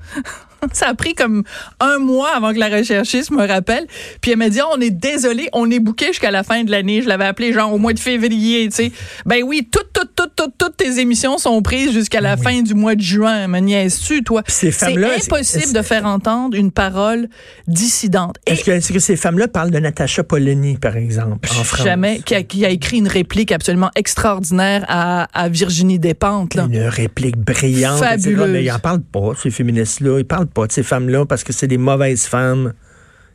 ça 0.72 0.88
a 0.88 0.94
pris 0.94 1.14
comme 1.14 1.42
un 1.80 1.98
mois 1.98 2.30
avant 2.34 2.52
que 2.52 2.58
la 2.58 2.68
recherchiste 2.68 3.30
me 3.30 3.46
rappelle. 3.46 3.86
Puis 4.20 4.32
elle 4.32 4.38
m'a 4.38 4.48
dit, 4.48 4.60
oh, 4.62 4.74
on 4.76 4.80
est 4.80 4.90
désolé, 4.90 5.48
on 5.52 5.70
est 5.70 5.80
bouqué 5.80 6.08
jusqu'à 6.08 6.30
la 6.30 6.42
fin 6.42 6.64
de 6.64 6.70
l'année. 6.70 7.02
Je 7.02 7.08
l'avais 7.08 7.24
appelé 7.24 7.52
genre 7.52 7.72
au 7.72 7.78
mois 7.78 7.92
de 7.92 7.98
février, 7.98 8.68
tu 8.68 8.76
sais. 8.76 8.92
Ben 9.26 9.42
oui, 9.44 9.68
toutes, 9.70 9.92
toutes, 9.92 10.14
toutes, 10.14 10.36
toutes, 10.36 10.58
toutes 10.58 10.76
tes 10.76 11.00
émissions 11.00 11.38
sont 11.38 11.60
prises 11.62 11.92
jusqu'à 11.92 12.20
la 12.20 12.36
fin 12.36 12.62
du 12.62 12.74
mois 12.74 12.94
de 12.94 13.00
juin. 13.00 13.48
Me 13.48 13.58
niaises-tu, 13.58 14.22
toi? 14.22 14.42
C'est 14.46 14.72
impossible 14.82 15.72
de 15.72 15.82
faire 15.82 16.06
entendre 16.06 16.56
une 16.56 16.70
parole 16.70 17.28
dissidente. 17.66 18.36
Est-ce 18.46 18.64
que, 18.64 18.70
est 18.70 18.92
que, 18.92 18.98
ces 18.98 19.16
femmes-là 19.16 19.48
parlent 19.48 19.70
de 19.70 19.78
Natacha 19.78 20.22
Polony, 20.22 20.76
par 20.76 20.96
exemple, 20.96 21.48
en 21.58 21.64
France? 21.64 21.84
Jamais. 21.84 22.20
Qui 22.20 22.34
a, 22.34 22.42
qui 22.42 22.64
a, 22.64 22.70
écrit 22.70 22.98
une 22.98 23.08
réplique 23.08 23.52
absolument 23.52 23.90
extraordinaire 23.96 24.84
à, 24.88 25.24
à 25.32 25.48
Virginie 25.48 25.98
Despentes. 25.98 26.54
Là. 26.54 26.66
Une 26.70 26.82
réplique 26.82 27.36
brillante. 27.36 27.98
Fabuleuse. 27.98 28.50
Mais 28.50 28.64
ils 28.64 28.70
n'en 28.70 28.78
parlent 28.78 29.02
pas, 29.02 29.32
ces 29.40 29.50
féministes-là. 29.50 30.18
Ils 30.18 30.24
parlent 30.24 30.46
pas 30.52 30.66
de 30.66 30.72
ces 30.72 30.82
femmes-là 30.82 31.26
parce 31.26 31.44
que 31.44 31.52
c'est 31.52 31.66
des 31.66 31.78
mauvaises 31.78 32.26
femmes. 32.26 32.72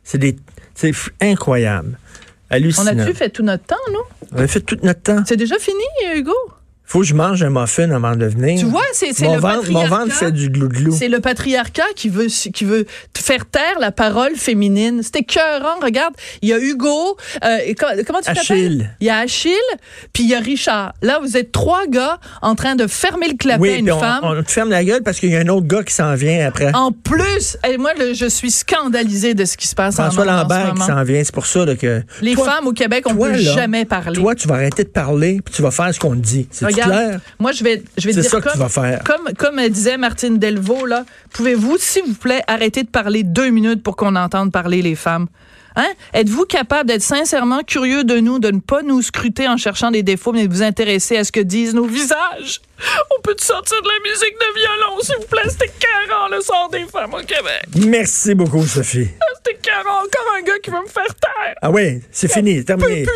C'est 0.04 0.18
des, 0.18 0.36
c'est 0.74 0.92
incroyable. 1.20 1.98
Hallucinant. 2.50 2.92
On 2.94 2.98
a-tu 2.98 3.14
fait 3.14 3.30
tout 3.30 3.42
notre 3.42 3.64
temps, 3.64 3.76
non? 3.92 4.00
On 4.32 4.38
a 4.38 4.46
fait 4.46 4.60
tout 4.60 4.78
notre 4.82 5.02
temps. 5.02 5.22
C'est 5.26 5.36
déjà 5.36 5.58
fini, 5.58 5.84
Hugo? 6.14 6.32
Faut 6.88 7.00
que 7.00 7.04
je 7.04 7.12
mange 7.12 7.42
un 7.42 7.50
muffin 7.50 7.90
avant 7.90 8.16
de 8.16 8.24
venir. 8.24 8.58
Tu 8.58 8.64
vois, 8.64 8.80
c'est 8.94 9.08
le 9.20 9.38
ventre, 9.38 9.70
Mon 9.70 9.86
ventre 9.86 10.14
fait 10.14 10.32
du 10.32 10.48
glou-glou. 10.48 10.96
C'est 10.98 11.08
le 11.08 11.20
patriarcat 11.20 11.84
qui 11.94 12.08
veut, 12.08 12.28
qui 12.28 12.64
veut 12.64 12.86
faire 13.14 13.44
taire 13.44 13.78
la 13.78 13.92
parole 13.92 14.34
féminine. 14.36 15.02
C'était 15.02 15.22
cœurant. 15.22 15.80
Regarde, 15.82 16.14
il 16.40 16.48
y 16.48 16.54
a 16.54 16.58
Hugo. 16.58 17.18
Euh, 17.44 17.58
comment 18.06 18.20
tu 18.20 18.32
t'appelles? 18.32 18.96
Il 19.00 19.06
y 19.06 19.10
a 19.10 19.18
Achille, 19.18 19.52
puis 20.14 20.22
il 20.22 20.30
y 20.30 20.34
a 20.34 20.38
Richard. 20.38 20.94
Là, 21.02 21.20
vous 21.20 21.36
êtes 21.36 21.52
trois 21.52 21.86
gars 21.86 22.18
en 22.40 22.54
train 22.54 22.74
de 22.74 22.86
fermer 22.86 23.28
le 23.28 23.36
clapet 23.36 23.74
à 23.74 23.76
une 23.76 23.92
on, 23.92 24.00
femme. 24.00 24.20
on 24.22 24.42
te 24.42 24.50
ferme 24.50 24.70
la 24.70 24.82
gueule 24.82 25.02
parce 25.02 25.20
qu'il 25.20 25.30
y 25.30 25.36
a 25.36 25.40
un 25.40 25.48
autre 25.48 25.66
gars 25.66 25.82
qui 25.82 25.92
s'en 25.92 26.14
vient 26.14 26.46
après. 26.46 26.74
En 26.74 26.92
plus, 26.92 27.58
et 27.68 27.76
moi, 27.76 27.90
je 28.14 28.26
suis 28.26 28.50
scandalisée 28.50 29.34
de 29.34 29.44
ce 29.44 29.58
qui 29.58 29.68
se 29.68 29.74
passe 29.74 29.96
François 29.96 30.22
en, 30.22 30.38
Lambert 30.38 30.72
qui 30.72 30.82
s'en 30.84 31.02
vient. 31.02 31.22
C'est 31.22 31.34
pour 31.34 31.44
ça 31.44 31.66
que... 31.78 32.02
Les 32.22 32.34
femmes 32.34 32.66
au 32.66 32.72
Québec, 32.72 33.04
on 33.06 33.12
ne 33.12 33.18
peut 33.18 33.36
jamais 33.36 33.84
parler. 33.84 34.18
Toi, 34.18 34.34
tu 34.34 34.48
vas 34.48 34.54
arrêter 34.54 34.84
de 34.84 34.88
parler 34.88 35.42
puis 35.44 35.52
tu 35.54 35.60
vas 35.60 35.70
faire 35.70 35.92
ce 35.92 36.00
qu'on 36.00 36.12
te 36.12 36.22
dit. 36.22 36.48
C'est 36.84 36.90
clair? 36.90 37.20
Moi, 37.38 37.52
je 37.52 37.64
vais, 37.64 37.82
je 37.96 38.06
vais 38.06 38.14
dire 38.14 38.24
ça 38.24 38.40
que 38.40 38.52
tu 38.52 38.58
vas 38.58 38.68
faire. 38.68 39.02
Comme, 39.04 39.34
comme 39.36 39.68
disait 39.68 39.96
Martine 39.96 40.38
Delvaux, 40.38 40.86
là, 40.86 41.04
pouvez-vous, 41.32 41.76
s'il 41.78 42.04
vous 42.04 42.14
plaît, 42.14 42.42
arrêter 42.46 42.82
de 42.82 42.88
parler 42.88 43.22
deux 43.22 43.50
minutes 43.50 43.82
pour 43.82 43.96
qu'on 43.96 44.16
entende 44.16 44.52
parler 44.52 44.82
les 44.82 44.94
femmes? 44.94 45.26
Hein? 45.76 45.92
Êtes-vous 46.12 46.44
capable 46.44 46.88
d'être 46.88 47.02
sincèrement 47.02 47.62
curieux 47.62 48.02
de 48.02 48.18
nous, 48.18 48.40
de 48.40 48.50
ne 48.50 48.58
pas 48.58 48.82
nous 48.82 49.00
scruter 49.00 49.46
en 49.46 49.56
cherchant 49.56 49.92
des 49.92 50.02
défauts, 50.02 50.32
mais 50.32 50.48
de 50.48 50.52
vous 50.52 50.62
intéresser 50.62 51.16
à 51.16 51.22
ce 51.22 51.30
que 51.30 51.38
disent 51.38 51.72
nos 51.72 51.84
visages? 51.84 52.60
On 53.16 53.22
peut 53.22 53.36
sortir 53.38 53.80
de 53.80 53.88
la 53.88 54.10
musique 54.10 54.34
de 54.34 54.58
violon, 54.58 55.00
s'il 55.02 55.16
vous 55.16 55.26
plaît? 55.26 55.48
C'était 55.48 55.70
carrant, 55.78 56.28
le 56.28 56.40
sort 56.40 56.68
des 56.72 56.84
femmes 56.84 57.14
au 57.14 57.18
Québec. 57.18 57.62
Merci 57.86 58.34
beaucoup, 58.34 58.66
Sophie. 58.66 59.08
C'était 59.36 59.58
carrant. 59.62 59.98
Encore 59.98 60.34
un 60.36 60.42
gars 60.42 60.58
qui 60.62 60.70
veut 60.70 60.80
me 60.80 60.88
faire 60.88 61.14
taire. 61.14 61.54
Ah 61.62 61.70
oui, 61.70 62.00
c'est 62.10 62.32
fini, 62.32 62.64
terminé. 62.64 63.06